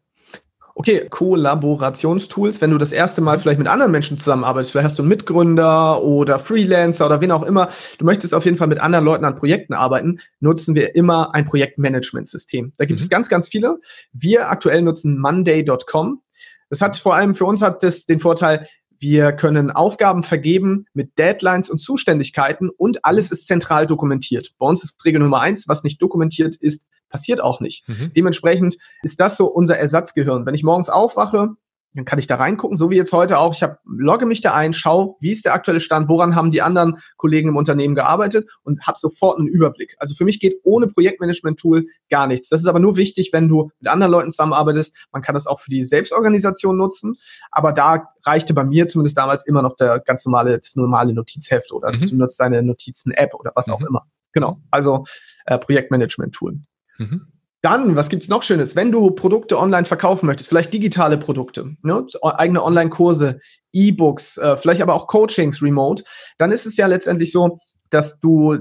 [0.78, 5.04] okay, Kollaborationstools, wenn du das erste Mal vielleicht mit anderen Menschen zusammenarbeitest, vielleicht hast du
[5.04, 9.04] einen Mitgründer oder Freelancer oder wen auch immer, du möchtest auf jeden Fall mit anderen
[9.04, 12.74] Leuten an Projekten arbeiten, nutzen wir immer ein Projektmanagementsystem.
[12.78, 13.04] Da gibt mhm.
[13.04, 13.80] es ganz, ganz viele.
[14.14, 16.22] Wir aktuell nutzen monday.com.
[16.70, 18.68] Das hat vor allem für uns hat das den Vorteil,
[19.00, 24.54] wir können Aufgaben vergeben mit Deadlines und Zuständigkeiten und alles ist zentral dokumentiert.
[24.60, 27.88] Bei uns ist Regel Nummer eins, was nicht dokumentiert ist, passiert auch nicht.
[27.88, 28.12] Mhm.
[28.16, 30.46] Dementsprechend ist das so unser Ersatzgehirn.
[30.46, 31.56] Wenn ich morgens aufwache,
[31.96, 33.56] Dann kann ich da reingucken, so wie jetzt heute auch.
[33.56, 36.62] Ich hab, logge mich da ein, schau, wie ist der aktuelle Stand, woran haben die
[36.62, 39.96] anderen Kollegen im Unternehmen gearbeitet und habe sofort einen Überblick.
[39.98, 42.50] Also für mich geht ohne Projektmanagement-Tool gar nichts.
[42.50, 44.96] Das ist aber nur wichtig, wenn du mit anderen Leuten zusammenarbeitest.
[45.12, 47.16] Man kann das auch für die Selbstorganisation nutzen,
[47.52, 51.72] aber da reichte bei mir zumindest damals immer noch der ganz normale, das normale Notizheft
[51.72, 52.08] oder mhm.
[52.08, 53.74] du nutzt deine Notizen-App oder was mhm.
[53.74, 54.06] auch immer.
[54.34, 55.06] Genau, also
[55.46, 56.60] äh, Projektmanagement-Tool.
[56.98, 57.28] Mhm.
[57.62, 58.76] Dann, was gibt's noch Schönes?
[58.76, 62.06] Wenn du Produkte online verkaufen möchtest, vielleicht digitale Produkte, ne?
[62.22, 63.40] eigene Online-Kurse,
[63.74, 66.04] E-Books, äh, vielleicht aber auch Coachings remote,
[66.38, 68.58] dann ist es ja letztendlich so, dass du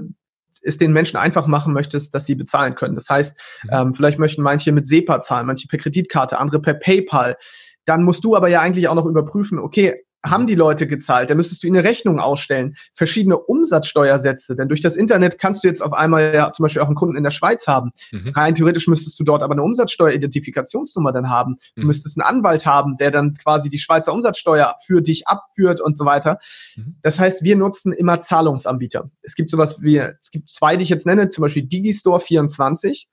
[0.63, 2.95] es den Menschen einfach machen möchtest, dass sie bezahlen können.
[2.95, 3.69] Das heißt, mhm.
[3.71, 7.37] ähm, vielleicht möchten manche mit SEPA zahlen, manche per Kreditkarte, andere per PayPal.
[7.85, 11.37] Dann musst du aber ja eigentlich auch noch überprüfen, okay, haben die Leute gezahlt, dann
[11.37, 15.81] müsstest du ihnen eine Rechnung ausstellen, verschiedene Umsatzsteuersätze, denn durch das Internet kannst du jetzt
[15.81, 17.91] auf einmal ja zum Beispiel auch einen Kunden in der Schweiz haben.
[18.11, 18.29] Mhm.
[18.35, 21.57] Rein theoretisch müsstest du dort aber eine Umsatzsteueridentifikationsnummer dann haben.
[21.75, 21.87] Du mhm.
[21.87, 26.05] müsstest einen Anwalt haben, der dann quasi die Schweizer Umsatzsteuer für dich abführt und so
[26.05, 26.39] weiter.
[26.75, 26.95] Mhm.
[27.01, 29.05] Das heißt, wir nutzen immer Zahlungsanbieter.
[29.21, 33.07] Es gibt sowas wie, es gibt zwei, die ich jetzt nenne, zum Beispiel Digistore 24.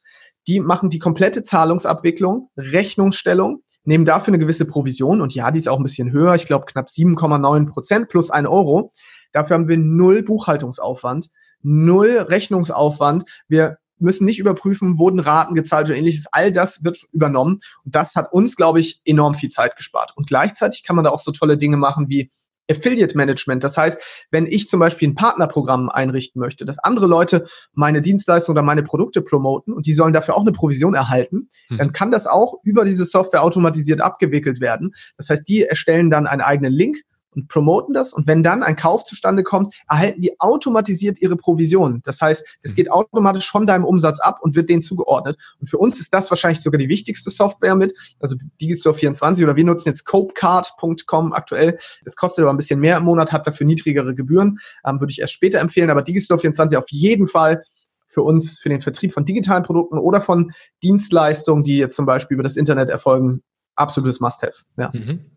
[0.47, 5.69] Die machen die komplette Zahlungsabwicklung, Rechnungsstellung, nehmen dafür eine gewisse Provision und ja, die ist
[5.69, 8.93] auch ein bisschen höher, ich glaube knapp 7,9 Prozent plus ein Euro.
[9.33, 11.31] Dafür haben wir null Buchhaltungsaufwand,
[11.63, 13.25] null Rechnungsaufwand.
[13.49, 16.27] Wir müssen nicht überprüfen, wurden Raten gezahlt oder ähnliches.
[16.31, 17.61] All das wird übernommen.
[17.85, 20.13] Und das hat uns, glaube ich, enorm viel Zeit gespart.
[20.17, 22.31] Und gleichzeitig kann man da auch so tolle Dinge machen wie
[22.71, 23.63] Affiliate Management.
[23.63, 24.01] Das heißt,
[24.31, 28.83] wenn ich zum Beispiel ein Partnerprogramm einrichten möchte, dass andere Leute meine Dienstleistung oder meine
[28.83, 31.79] Produkte promoten und die sollen dafür auch eine Provision erhalten, mhm.
[31.79, 34.95] dann kann das auch über diese Software automatisiert abgewickelt werden.
[35.17, 36.99] Das heißt, die erstellen dann einen eigenen Link
[37.35, 38.13] und promoten das.
[38.13, 42.01] Und wenn dann ein Kauf zustande kommt, erhalten die automatisiert ihre Provision.
[42.05, 42.77] Das heißt, es mhm.
[42.77, 45.39] geht automatisch von deinem Umsatz ab und wird denen zugeordnet.
[45.61, 47.95] Und für uns ist das wahrscheinlich sogar die wichtigste Software mit.
[48.21, 51.79] Also Digistore 24 oder wir nutzen jetzt copecard.com aktuell.
[52.05, 54.59] Es kostet aber ein bisschen mehr im Monat, hat dafür niedrigere Gebühren.
[54.85, 55.91] Ähm, würde ich erst später empfehlen.
[55.91, 57.63] Aber Digistore 24 auf jeden Fall
[58.09, 62.37] für uns, für den Vertrieb von digitalen Produkten oder von Dienstleistungen, die jetzt zum Beispiel
[62.37, 63.43] über das Internet erfolgen,
[63.75, 64.63] absolutes Must-Have.
[64.79, 64.91] Ja.
[64.95, 65.33] Mhm.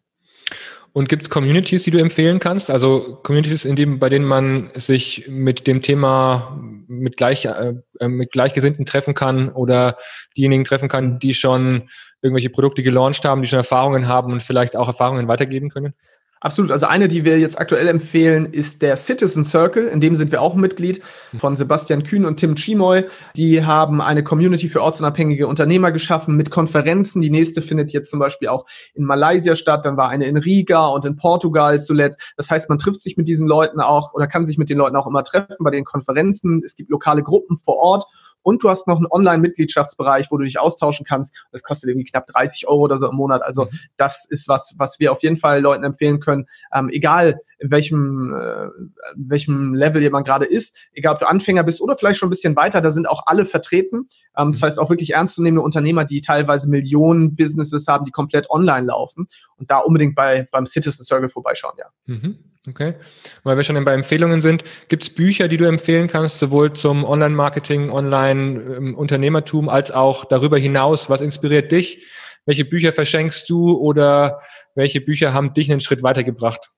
[0.97, 2.71] Und gibt es Communities, die du empfehlen kannst?
[2.71, 8.07] Also Communities, in dem, bei denen man sich mit dem Thema mit, gleich, äh, äh,
[8.07, 9.99] mit Gleichgesinnten treffen kann oder
[10.35, 11.87] diejenigen treffen kann, die schon
[12.23, 15.93] irgendwelche Produkte gelauncht haben, die schon Erfahrungen haben und vielleicht auch Erfahrungen weitergeben können?
[16.39, 16.71] Absolut.
[16.71, 19.87] Also eine, die wir jetzt aktuell empfehlen, ist der Citizen Circle.
[19.87, 21.01] In dem sind wir auch Mitglied
[21.37, 23.05] von Sebastian Kühn und Tim Chimoy.
[23.35, 27.21] Die haben eine Community für ortsunabhängige Unternehmer geschaffen mit Konferenzen.
[27.21, 29.85] Die nächste findet jetzt zum Beispiel auch in Malaysia statt.
[29.85, 32.33] Dann war eine in Riga und in Portugal zuletzt.
[32.37, 34.95] Das heißt, man trifft sich mit diesen Leuten auch oder kann sich mit den Leuten
[34.95, 36.61] auch immer treffen bei den Konferenzen.
[36.63, 38.05] Es gibt lokale Gruppen vor Ort
[38.47, 41.45] und du hast noch einen Online-Mitgliedschaftsbereich, wo du dich austauschen kannst.
[41.51, 43.41] Das kostet irgendwie knapp 30 Euro oder so im Monat.
[43.41, 43.79] Also mhm.
[43.97, 46.47] das ist was, was wir auf jeden Fall Leuten empfehlen können.
[46.73, 48.67] Ähm, egal in welchem, äh,
[49.15, 52.55] welchem Level jemand gerade ist, egal ob du Anfänger bist oder vielleicht schon ein bisschen
[52.55, 54.07] weiter, da sind auch alle vertreten.
[54.37, 54.65] Ähm, das mhm.
[54.65, 59.27] heißt auch wirklich ernstzunehmende Unternehmer, die teilweise Millionen Businesses haben, die komplett online laufen
[59.57, 61.85] und da unbedingt bei, beim Citizen Circle vorbeischauen, ja.
[62.05, 62.37] Mhm.
[62.67, 62.95] Okay.
[63.43, 67.05] Weil wir schon bei Empfehlungen sind, gibt es Bücher, die du empfehlen kannst, sowohl zum
[67.05, 71.09] Online-Marketing, Online-Unternehmertum als auch darüber hinaus?
[71.09, 72.05] Was inspiriert dich?
[72.45, 74.41] Welche Bücher verschenkst du oder
[74.75, 76.71] welche Bücher haben dich einen Schritt weitergebracht?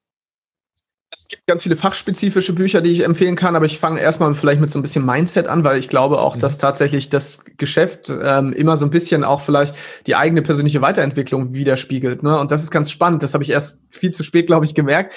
[1.19, 4.61] Es gibt ganz viele fachspezifische Bücher, die ich empfehlen kann, aber ich fange erstmal vielleicht
[4.61, 6.39] mit so ein bisschen Mindset an, weil ich glaube auch, mhm.
[6.39, 9.75] dass tatsächlich das Geschäft ähm, immer so ein bisschen auch vielleicht
[10.07, 12.23] die eigene persönliche Weiterentwicklung widerspiegelt.
[12.23, 12.39] Ne?
[12.39, 13.21] Und das ist ganz spannend.
[13.21, 15.13] Das habe ich erst viel zu spät, glaube ich, gemerkt.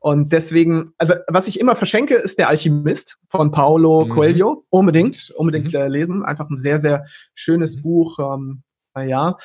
[0.00, 4.10] Und deswegen, also was ich immer verschenke, ist der Alchemist von Paolo mhm.
[4.12, 4.64] Coelho.
[4.70, 5.92] Unbedingt, unbedingt mhm.
[5.92, 6.24] lesen.
[6.24, 7.82] Einfach ein sehr, sehr schönes mhm.
[7.82, 8.18] Buch.
[8.18, 8.62] Ähm,
[8.96, 9.36] ja.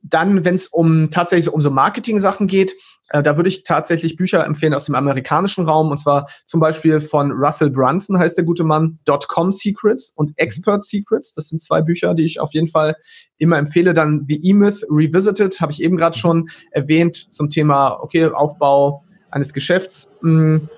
[0.00, 2.72] Dann, wenn es um tatsächlich um so Marketing-Sachen geht,
[3.10, 7.00] äh, da würde ich tatsächlich Bücher empfehlen aus dem amerikanischen Raum, und zwar zum Beispiel
[7.00, 11.34] von Russell Brunson heißt der gute Mann, Dotcom Secrets und Expert Secrets.
[11.34, 12.96] Das sind zwei Bücher, die ich auf jeden Fall
[13.38, 13.94] immer empfehle.
[13.94, 19.52] Dann The E-Myth Revisited, habe ich eben gerade schon erwähnt, zum Thema, okay, Aufbau eines
[19.52, 20.16] Geschäfts.
[20.22, 20.68] Hm,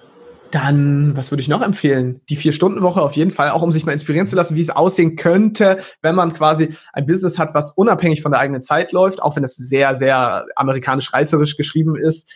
[0.54, 2.20] dann, was würde ich noch empfehlen?
[2.28, 5.16] Die Vier-Stunden-Woche auf jeden Fall, auch um sich mal inspirieren zu lassen, wie es aussehen
[5.16, 9.34] könnte, wenn man quasi ein Business hat, was unabhängig von der eigenen Zeit läuft, auch
[9.36, 12.30] wenn es sehr, sehr amerikanisch-reißerisch geschrieben ist.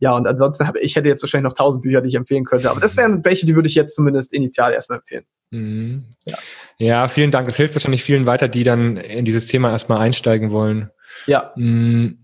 [0.00, 2.68] Ja, und ansonsten habe ich hätte jetzt wahrscheinlich noch tausend Bücher, die ich empfehlen könnte,
[2.68, 5.24] aber das wären welche, die würde ich jetzt zumindest initial erstmal empfehlen.
[5.50, 6.04] Mhm.
[6.24, 6.38] Ja.
[6.78, 7.46] ja, vielen Dank.
[7.48, 10.90] Es hilft wahrscheinlich vielen weiter, die dann in dieses Thema erstmal einsteigen wollen.
[11.26, 11.52] Ja.
[11.54, 12.21] Mhm.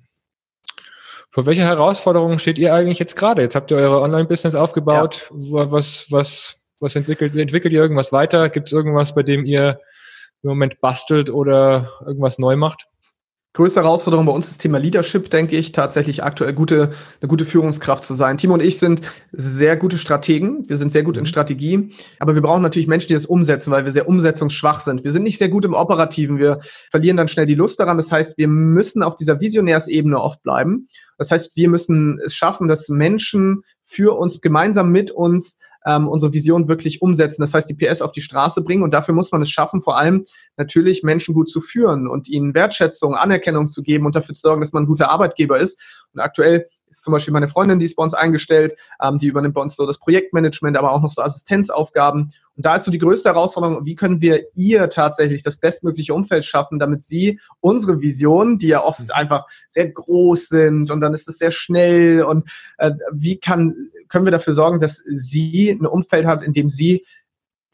[1.38, 3.42] Vor welcher Herausforderung steht ihr eigentlich jetzt gerade?
[3.42, 5.30] Jetzt habt ihr eure Online-Business aufgebaut.
[5.30, 5.70] Ja.
[5.70, 8.48] Was, was, was entwickelt, entwickelt ihr irgendwas weiter?
[8.48, 9.78] Gibt es irgendwas, bei dem ihr
[10.42, 12.88] im Moment bastelt oder irgendwas neu macht?
[13.58, 17.44] größte Herausforderung bei uns ist das Thema Leadership, denke ich, tatsächlich aktuell gute, eine gute
[17.44, 18.38] Führungskraft zu sein.
[18.38, 19.00] Timo und ich sind
[19.32, 20.68] sehr gute Strategen.
[20.68, 21.26] Wir sind sehr gut in mhm.
[21.26, 21.90] Strategie.
[22.20, 25.02] Aber wir brauchen natürlich Menschen, die das umsetzen, weil wir sehr umsetzungsschwach sind.
[25.02, 26.38] Wir sind nicht sehr gut im Operativen.
[26.38, 26.60] Wir
[26.92, 27.96] verlieren dann schnell die Lust daran.
[27.96, 30.88] Das heißt, wir müssen auf dieser Visionärsebene oft bleiben.
[31.18, 36.32] Das heißt, wir müssen es schaffen, dass Menschen für uns gemeinsam mit uns ähm, unsere
[36.32, 37.42] Vision wirklich umsetzen.
[37.42, 39.96] Das heißt, die PS auf die Straße bringen und dafür muss man es schaffen, vor
[39.96, 40.24] allem
[40.56, 44.60] natürlich Menschen gut zu führen und ihnen Wertschätzung, Anerkennung zu geben und dafür zu sorgen,
[44.60, 45.80] dass man ein guter Arbeitgeber ist.
[46.12, 49.54] Und aktuell ist zum Beispiel meine Freundin, die ist bei uns eingestellt, ähm, die übernimmt
[49.54, 52.32] bei uns so das Projektmanagement, aber auch noch so Assistenzaufgaben.
[52.56, 56.44] Und da ist so die größte Herausforderung, wie können wir ihr tatsächlich das bestmögliche Umfeld
[56.44, 59.06] schaffen, damit sie unsere Visionen, die ja oft mhm.
[59.12, 64.24] einfach sehr groß sind und dann ist es sehr schnell und äh, wie kann, können
[64.24, 67.04] wir dafür sorgen, dass sie ein Umfeld hat, in dem sie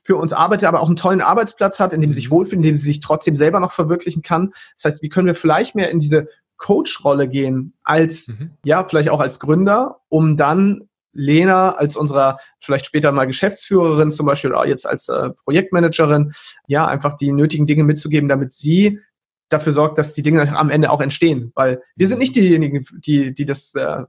[0.04, 2.62] für uns arbeitet, aber auch einen tollen Arbeitsplatz hat, in dem sie sich wohlfühlt, in
[2.62, 4.52] dem sie sich trotzdem selber noch verwirklichen kann.
[4.76, 8.50] Das heißt, wie können wir vielleicht mehr in diese Coach-Rolle gehen, als, mhm.
[8.64, 14.26] ja, vielleicht auch als Gründer, um dann Lena als unserer vielleicht später mal Geschäftsführerin zum
[14.26, 16.32] Beispiel oder jetzt als äh, Projektmanagerin,
[16.66, 19.00] ja, einfach die nötigen Dinge mitzugeben, damit sie
[19.48, 23.34] dafür sorgt, dass die Dinge am Ende auch entstehen, weil wir sind nicht diejenigen, die,
[23.34, 24.04] die das, äh,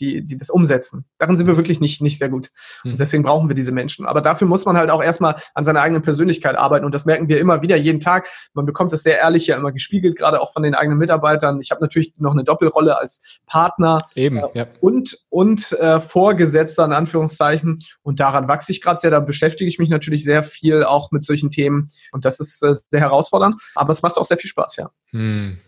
[0.00, 1.04] die, die das umsetzen.
[1.18, 2.50] Darin sind wir wirklich nicht, nicht sehr gut.
[2.84, 2.98] Und hm.
[2.98, 4.06] deswegen brauchen wir diese Menschen.
[4.06, 6.84] Aber dafür muss man halt auch erstmal an seiner eigenen Persönlichkeit arbeiten.
[6.84, 8.28] Und das merken wir immer wieder jeden Tag.
[8.54, 11.60] Man bekommt das sehr ehrlich ja immer gespiegelt, gerade auch von den eigenen Mitarbeitern.
[11.60, 14.66] Ich habe natürlich noch eine Doppelrolle als Partner Eben, äh, ja.
[14.80, 17.82] und, und äh, Vorgesetzter in Anführungszeichen.
[18.02, 19.10] Und daran wachse ich gerade sehr.
[19.10, 21.90] Da beschäftige ich mich natürlich sehr viel auch mit solchen Themen.
[22.12, 23.60] Und das ist äh, sehr herausfordernd.
[23.74, 24.90] Aber es macht auch sehr viel Spaß, ja.
[25.10, 25.58] Hm.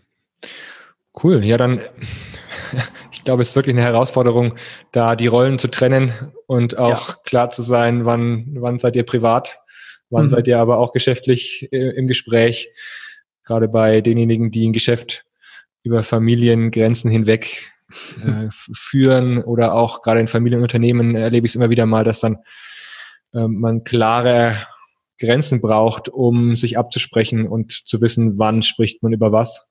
[1.21, 1.43] Cool.
[1.43, 1.81] Ja, dann,
[3.11, 4.55] ich glaube, es ist wirklich eine Herausforderung,
[4.91, 6.13] da die Rollen zu trennen
[6.47, 7.15] und auch ja.
[7.23, 9.59] klar zu sein, wann, wann seid ihr privat,
[10.09, 10.29] wann mhm.
[10.29, 12.69] seid ihr aber auch geschäftlich äh, im Gespräch.
[13.43, 15.25] Gerade bei denjenigen, die ein Geschäft
[15.83, 17.71] über Familiengrenzen hinweg
[18.23, 22.37] äh, führen oder auch gerade in Familienunternehmen erlebe ich es immer wieder mal, dass dann
[23.33, 24.55] äh, man klare
[25.19, 29.67] Grenzen braucht, um sich abzusprechen und zu wissen, wann spricht man über was.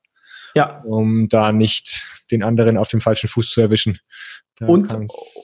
[0.54, 0.82] Ja.
[0.82, 4.00] Um da nicht den anderen auf dem falschen Fuß zu erwischen.
[4.60, 4.96] Und,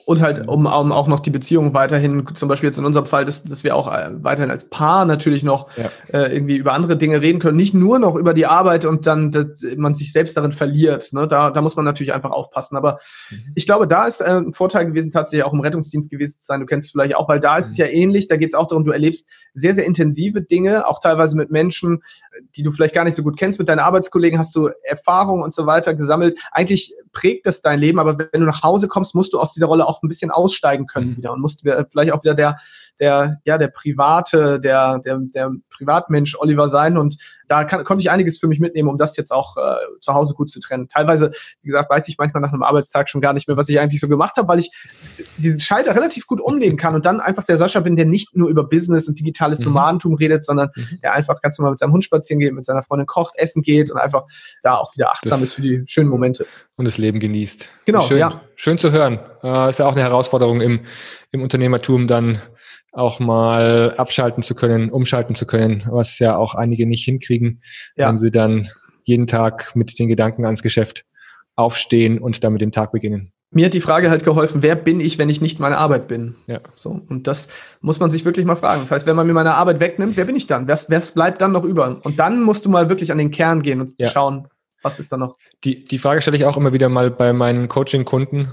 [0.05, 3.23] und halt, um, um, auch noch die Beziehung weiterhin, zum Beispiel jetzt in unserem Fall,
[3.23, 5.89] dass, dass wir auch äh, weiterhin als Paar natürlich noch ja.
[6.11, 9.31] äh, irgendwie über andere Dinge reden können, nicht nur noch über die Arbeit und dann
[9.31, 11.13] dass man sich selbst darin verliert.
[11.13, 11.27] Ne?
[11.27, 12.75] Da, da muss man natürlich einfach aufpassen.
[12.75, 12.99] Aber
[13.29, 13.53] mhm.
[13.55, 16.59] ich glaube, da ist äh, ein Vorteil gewesen, tatsächlich auch im Rettungsdienst gewesen zu sein.
[16.59, 17.71] Du kennst es vielleicht auch, weil da ist mhm.
[17.71, 18.27] es ja ähnlich.
[18.27, 22.03] Da geht es auch darum, du erlebst sehr, sehr intensive Dinge, auch teilweise mit Menschen,
[22.55, 23.59] die du vielleicht gar nicht so gut kennst.
[23.59, 26.37] Mit deinen Arbeitskollegen hast du Erfahrungen und so weiter gesammelt.
[26.51, 29.65] Eigentlich prägt das dein Leben, aber wenn du nach Hause kommst, musst du aus dieser
[29.65, 31.17] Rolle auch ein bisschen aussteigen können mhm.
[31.17, 32.59] wieder und musst vielleicht auch wieder der,
[32.99, 37.17] der, ja, der private, der, der, der Privatmensch Oliver sein und
[37.47, 40.33] da kann, konnte ich einiges für mich mitnehmen, um das jetzt auch äh, zu Hause
[40.33, 40.87] gut zu trennen.
[40.87, 41.31] Teilweise,
[41.61, 43.99] wie gesagt, weiß ich manchmal nach einem Arbeitstag schon gar nicht mehr, was ich eigentlich
[43.99, 44.71] so gemacht habe, weil ich
[45.37, 48.49] diesen Schalter relativ gut umlegen kann und dann einfach der Sascha bin, der nicht nur
[48.49, 49.65] über Business und digitales mhm.
[49.65, 50.99] Nomadentum redet, sondern mhm.
[51.03, 53.91] der einfach ganz normal mit seinem Hund spazieren geht, mit seiner Freundin kocht, essen geht
[53.91, 54.23] und einfach
[54.63, 56.45] da auch wieder achtsam das ist für die schönen Momente.
[56.77, 57.69] Und das Leben genießt.
[57.85, 58.41] Genau, schön, ja.
[58.55, 59.19] Schön zu hören.
[59.43, 60.81] Äh, ist ja auch eine Herausforderung im,
[61.31, 62.41] im Unternehmertum dann
[62.95, 67.61] auch mal abschalten zu können, umschalten zu können, was ja auch einige nicht hinkriegen,
[67.95, 68.07] ja.
[68.09, 68.69] wenn sie dann
[69.03, 71.05] jeden Tag mit den Gedanken ans Geschäft
[71.55, 73.31] aufstehen und damit den Tag beginnen.
[73.51, 76.35] Mir hat die Frage halt geholfen, wer bin ich, wenn ich nicht meine Arbeit bin?
[76.47, 76.59] Ja.
[76.75, 77.47] So, und das
[77.79, 78.81] muss man sich wirklich mal fragen.
[78.81, 80.67] Das heißt, wenn man mir meine Arbeit wegnimmt, wer bin ich dann?
[80.67, 82.01] Wer, wer bleibt dann noch über?
[82.03, 84.09] Und dann musst du mal wirklich an den Kern gehen und ja.
[84.09, 84.47] schauen,
[84.81, 85.37] was ist da noch?
[85.63, 88.51] Die, die Frage stelle ich auch immer wieder mal bei meinen Coaching-Kunden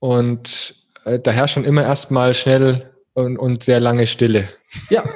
[0.00, 0.74] und
[1.04, 4.48] äh, da herrscht schon immer erstmal schnell und, und sehr lange Stille.
[4.90, 5.04] Ja.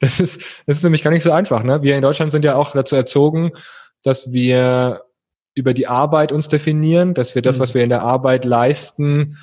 [0.00, 1.62] Das ist, das ist nämlich gar nicht so einfach.
[1.62, 1.82] Ne?
[1.82, 3.52] Wir in Deutschland sind ja auch dazu erzogen,
[4.02, 5.02] dass wir
[5.54, 7.60] über die Arbeit uns definieren, dass wir das, mhm.
[7.60, 9.36] was wir in der Arbeit leisten,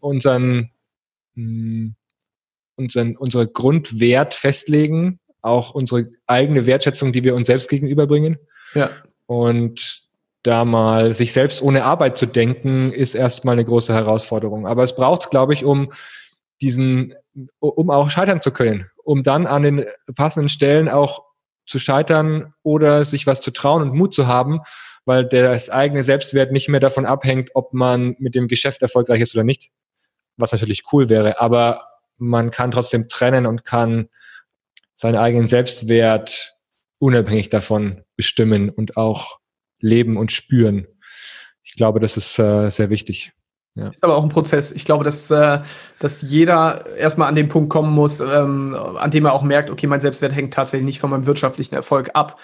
[0.00, 0.70] unseren,
[1.34, 1.94] hm,
[2.76, 8.38] unseren, unsere Grundwert festlegen, auch unsere eigene Wertschätzung, die wir uns selbst gegenüberbringen.
[8.74, 8.90] Ja.
[9.26, 10.02] Und
[10.42, 14.66] da mal sich selbst ohne Arbeit zu denken, ist erstmal eine große Herausforderung.
[14.66, 15.92] Aber es braucht es, glaube ich, um
[16.60, 17.14] diesen,
[17.58, 19.84] um auch scheitern zu können, um dann an den
[20.14, 21.24] passenden Stellen auch
[21.66, 24.60] zu scheitern oder sich was zu trauen und Mut zu haben,
[25.04, 29.34] weil das eigene Selbstwert nicht mehr davon abhängt, ob man mit dem Geschäft erfolgreich ist
[29.34, 29.70] oder nicht,
[30.36, 31.86] was natürlich cool wäre, aber
[32.18, 34.08] man kann trotzdem trennen und kann
[34.94, 36.52] seinen eigenen Selbstwert
[36.98, 39.38] unabhängig davon bestimmen und auch
[39.78, 40.86] leben und spüren.
[41.62, 43.32] Ich glaube, das ist äh, sehr wichtig.
[43.76, 43.88] Ja.
[43.88, 44.72] Ist aber auch ein Prozess.
[44.72, 45.60] Ich glaube, dass, äh,
[46.00, 49.86] dass jeder erstmal an den Punkt kommen muss, ähm, an dem er auch merkt, okay,
[49.86, 52.38] mein Selbstwert hängt tatsächlich nicht von meinem wirtschaftlichen Erfolg ab.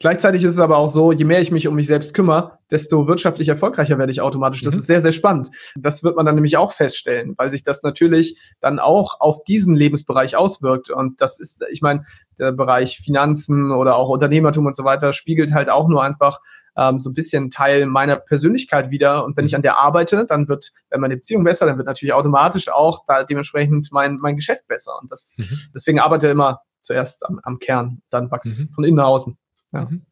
[0.00, 3.06] Gleichzeitig ist es aber auch so, je mehr ich mich um mich selbst kümmere, desto
[3.06, 4.62] wirtschaftlich erfolgreicher werde ich automatisch.
[4.62, 4.80] Das mhm.
[4.80, 5.50] ist sehr, sehr spannend.
[5.76, 9.76] Das wird man dann nämlich auch feststellen, weil sich das natürlich dann auch auf diesen
[9.76, 10.88] Lebensbereich auswirkt.
[10.88, 12.06] Und das ist, ich meine,
[12.38, 16.40] der Bereich Finanzen oder auch Unternehmertum und so weiter spiegelt halt auch nur einfach
[16.76, 19.24] ähm, so ein bisschen Teil meiner Persönlichkeit wieder.
[19.24, 22.12] Und wenn ich an der arbeite, dann wird, wenn meine Beziehung besser, dann wird natürlich
[22.12, 24.92] automatisch auch da dementsprechend mein, mein Geschäft besser.
[25.00, 25.58] Und das, mhm.
[25.74, 28.72] deswegen arbeite ich immer zuerst am, am Kern, dann wachse mhm.
[28.72, 29.36] von innen nach außen.
[29.72, 29.84] Ja.
[29.84, 30.06] Mhm.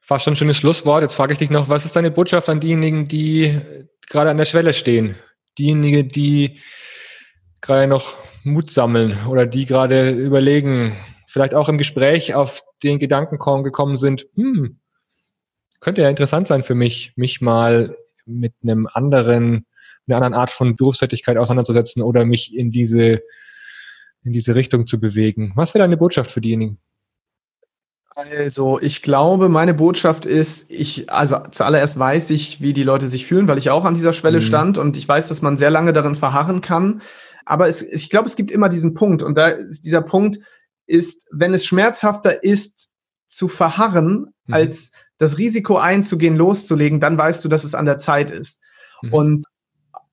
[0.00, 1.02] Fast schon ein schönes Schlusswort.
[1.02, 3.60] Jetzt frage ich dich noch, was ist deine Botschaft an diejenigen, die
[4.08, 5.16] gerade an der Schwelle stehen?
[5.58, 6.60] Diejenigen, die
[7.60, 10.96] gerade noch Mut sammeln oder die gerade überlegen,
[11.28, 14.80] vielleicht auch im Gespräch auf den Gedanken gekommen sind, hm,
[15.82, 19.66] könnte ja interessant sein für mich, mich mal mit einem anderen,
[20.06, 23.20] einer anderen Art von Berufstätigkeit auseinanderzusetzen oder mich in diese,
[24.22, 25.52] in diese Richtung zu bewegen.
[25.56, 26.78] Was wäre deine Botschaft für diejenigen?
[28.14, 33.26] Also, ich glaube, meine Botschaft ist, ich, also zuallererst weiß ich, wie die Leute sich
[33.26, 34.44] fühlen, weil ich auch an dieser Schwelle mhm.
[34.44, 37.02] stand und ich weiß, dass man sehr lange darin verharren kann.
[37.44, 40.38] Aber es, ich glaube, es gibt immer diesen Punkt und da ist dieser Punkt
[40.86, 42.90] ist, wenn es schmerzhafter ist,
[43.26, 44.54] zu verharren, mhm.
[44.54, 44.92] als
[45.22, 48.60] das Risiko einzugehen, loszulegen, dann weißt du, dass es an der Zeit ist.
[49.02, 49.12] Mhm.
[49.12, 49.46] Und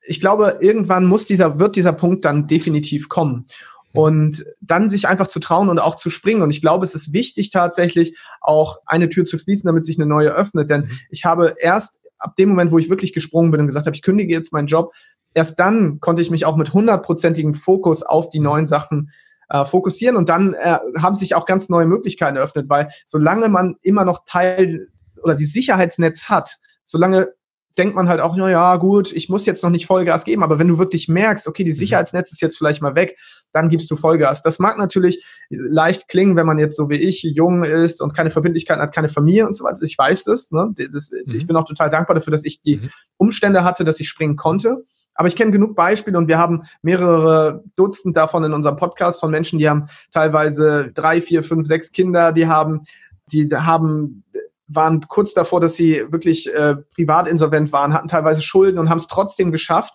[0.02, 3.48] ich glaube, irgendwann muss dieser, wird dieser Punkt dann definitiv kommen
[3.92, 6.44] und dann sich einfach zu trauen und auch zu springen.
[6.44, 10.06] Und ich glaube, es ist wichtig tatsächlich auch eine Tür zu schließen, damit sich eine
[10.06, 10.70] neue öffnet.
[10.70, 10.92] Denn mhm.
[11.10, 14.04] ich habe erst ab dem Moment, wo ich wirklich gesprungen bin und gesagt habe, ich
[14.04, 14.94] kündige jetzt meinen Job,
[15.34, 19.12] erst dann konnte ich mich auch mit hundertprozentigem Fokus auf die neuen Sachen
[19.50, 23.78] äh, fokussieren und dann äh, haben sich auch ganz neue Möglichkeiten eröffnet, weil solange man
[23.82, 24.90] immer noch Teil
[25.24, 27.34] oder die Sicherheitsnetz hat, solange
[27.78, 30.60] denkt man halt auch, na ja, gut, ich muss jetzt noch nicht Vollgas geben, aber
[30.60, 31.76] wenn du wirklich merkst, okay, die mhm.
[31.76, 33.18] Sicherheitsnetz ist jetzt vielleicht mal weg,
[33.54, 34.44] dann gibst du Vollgas.
[34.44, 38.32] Das mag natürlich leicht klingen, wenn man jetzt so wie ich jung ist und keine
[38.32, 39.82] Verbindlichkeiten hat, keine Familie und so weiter.
[39.82, 40.74] Ich weiß das, ne?
[40.92, 41.34] das mhm.
[41.34, 42.90] Ich bin auch total dankbar dafür, dass ich die mhm.
[43.18, 44.84] Umstände hatte, dass ich springen konnte.
[45.16, 49.32] Aber ich kenne genug Beispiele und wir haben mehrere Dutzend davon in unserem Podcast von
[49.32, 52.84] Menschen, die haben teilweise drei, vier, fünf, sechs Kinder, die haben,
[53.32, 54.24] die haben
[54.70, 59.00] waren kurz davor, dass sie wirklich äh, privat insolvent waren, hatten teilweise Schulden und haben
[59.00, 59.94] es trotzdem geschafft.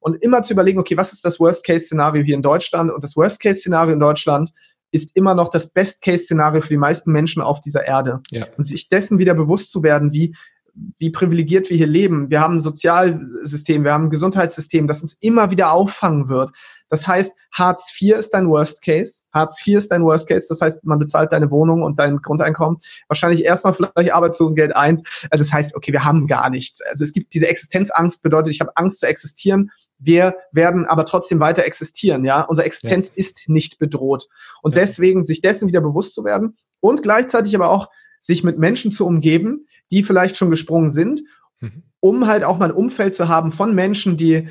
[0.00, 2.90] Und immer zu überlegen, okay, was ist das Worst-Case-Szenario hier in Deutschland?
[2.90, 4.52] Und das Worst-Case-Szenario in Deutschland
[4.90, 8.20] ist immer noch das Best-Case-Szenario für die meisten Menschen auf dieser Erde.
[8.30, 8.46] Ja.
[8.56, 10.34] Und sich dessen wieder bewusst zu werden, wie,
[10.98, 12.30] wie privilegiert wir hier leben.
[12.30, 16.50] Wir haben ein Sozialsystem, wir haben ein Gesundheitssystem, das uns immer wieder auffangen wird.
[16.88, 19.24] Das heißt, Hartz IV ist dein Worst Case.
[19.32, 20.46] Hartz IV ist dein Worst Case.
[20.48, 22.78] Das heißt, man bezahlt deine Wohnung und dein Grundeinkommen.
[23.08, 25.02] Wahrscheinlich erstmal vielleicht Arbeitslosengeld eins.
[25.30, 26.80] Also das heißt, okay, wir haben gar nichts.
[26.82, 29.70] Also es gibt diese Existenzangst, bedeutet, ich habe Angst zu existieren.
[29.98, 32.24] Wir werden aber trotzdem weiter existieren.
[32.24, 33.14] Ja, unsere Existenz ja.
[33.16, 34.26] ist nicht bedroht.
[34.62, 34.80] Und ja.
[34.80, 37.88] deswegen sich dessen wieder bewusst zu werden und gleichzeitig aber auch
[38.20, 41.22] sich mit Menschen zu umgeben, die vielleicht schon gesprungen sind,
[41.60, 41.84] mhm.
[42.00, 44.48] um halt auch mal ein Umfeld zu haben von Menschen, die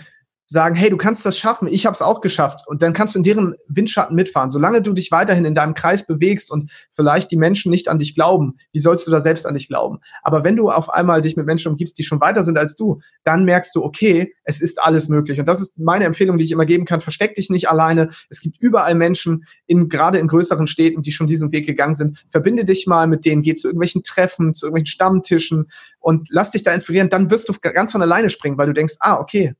[0.47, 3.19] sagen, hey, du kannst das schaffen, ich habe es auch geschafft und dann kannst du
[3.19, 4.51] in deren Windschatten mitfahren.
[4.51, 8.15] Solange du dich weiterhin in deinem Kreis bewegst und vielleicht die Menschen nicht an dich
[8.15, 9.99] glauben, wie sollst du da selbst an dich glauben?
[10.23, 12.99] Aber wenn du auf einmal dich mit Menschen umgibst, die schon weiter sind als du,
[13.23, 15.39] dann merkst du, okay, es ist alles möglich.
[15.39, 16.99] Und das ist meine Empfehlung, die ich immer geben kann.
[16.99, 18.09] Versteck dich nicht alleine.
[18.29, 22.25] Es gibt überall Menschen, in, gerade in größeren Städten, die schon diesen Weg gegangen sind.
[22.29, 26.63] Verbinde dich mal mit denen, geh zu irgendwelchen Treffen, zu irgendwelchen Stammtischen und lass dich
[26.63, 27.09] da inspirieren.
[27.09, 29.55] Dann wirst du ganz von alleine springen, weil du denkst, ah, okay,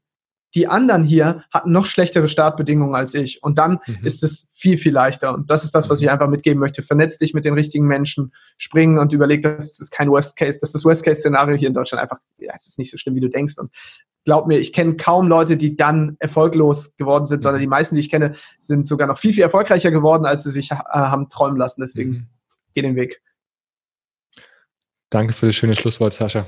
[0.55, 3.41] die anderen hier hatten noch schlechtere Startbedingungen als ich.
[3.41, 3.99] Und dann mhm.
[4.03, 5.33] ist es viel, viel leichter.
[5.33, 6.83] Und das ist das, was ich einfach mitgeben möchte.
[6.83, 10.69] Vernetz dich mit den richtigen Menschen, springen und überleg, das ist kein Worst Case, das
[10.69, 13.15] ist das Worst Case Szenario hier in Deutschland einfach, ja, es ist nicht so schlimm,
[13.15, 13.57] wie du denkst.
[13.57, 13.71] Und
[14.25, 18.01] glaub mir, ich kenne kaum Leute, die dann erfolglos geworden sind, sondern die meisten, die
[18.01, 21.57] ich kenne, sind sogar noch viel, viel erfolgreicher geworden, als sie sich äh, haben träumen
[21.57, 21.81] lassen.
[21.81, 22.27] Deswegen mhm.
[22.75, 23.21] geh den Weg.
[25.09, 26.45] Danke für das schöne Schlusswort, Sascha.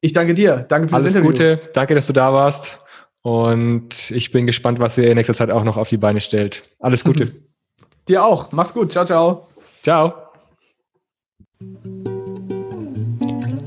[0.00, 0.66] Ich danke dir.
[0.68, 1.32] Danke fürs Alles Interview.
[1.32, 1.60] Gute.
[1.72, 2.78] Danke, dass du da warst.
[3.22, 6.62] Und ich bin gespannt, was ihr in nächster Zeit auch noch auf die Beine stellt.
[6.78, 7.32] Alles Gute.
[8.08, 8.52] Dir auch.
[8.52, 8.92] Mach's gut.
[8.92, 9.48] Ciao, ciao.
[9.82, 10.14] Ciao.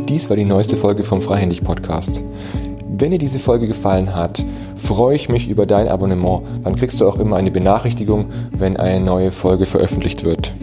[0.10, 2.22] Dies war die neueste Folge vom Freihändig Podcast.
[2.88, 4.44] Wenn dir diese Folge gefallen hat,
[4.76, 6.44] freue ich mich über dein Abonnement.
[6.64, 10.54] Dann kriegst du auch immer eine Benachrichtigung, wenn eine neue Folge veröffentlicht wird.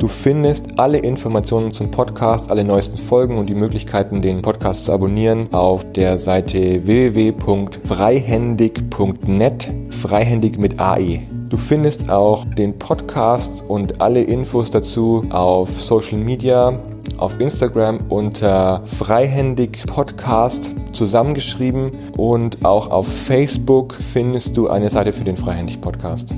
[0.00, 4.92] Du findest alle Informationen zum Podcast, alle neuesten Folgen und die Möglichkeiten, den Podcast zu
[4.92, 11.28] abonnieren auf der Seite www.freihändig.net, freihändig mit AI.
[11.50, 16.78] Du findest auch den Podcast und alle Infos dazu auf Social Media,
[17.18, 25.24] auf Instagram unter Freihändig Podcast zusammengeschrieben und auch auf Facebook findest du eine Seite für
[25.24, 26.34] den Freihändig Podcast.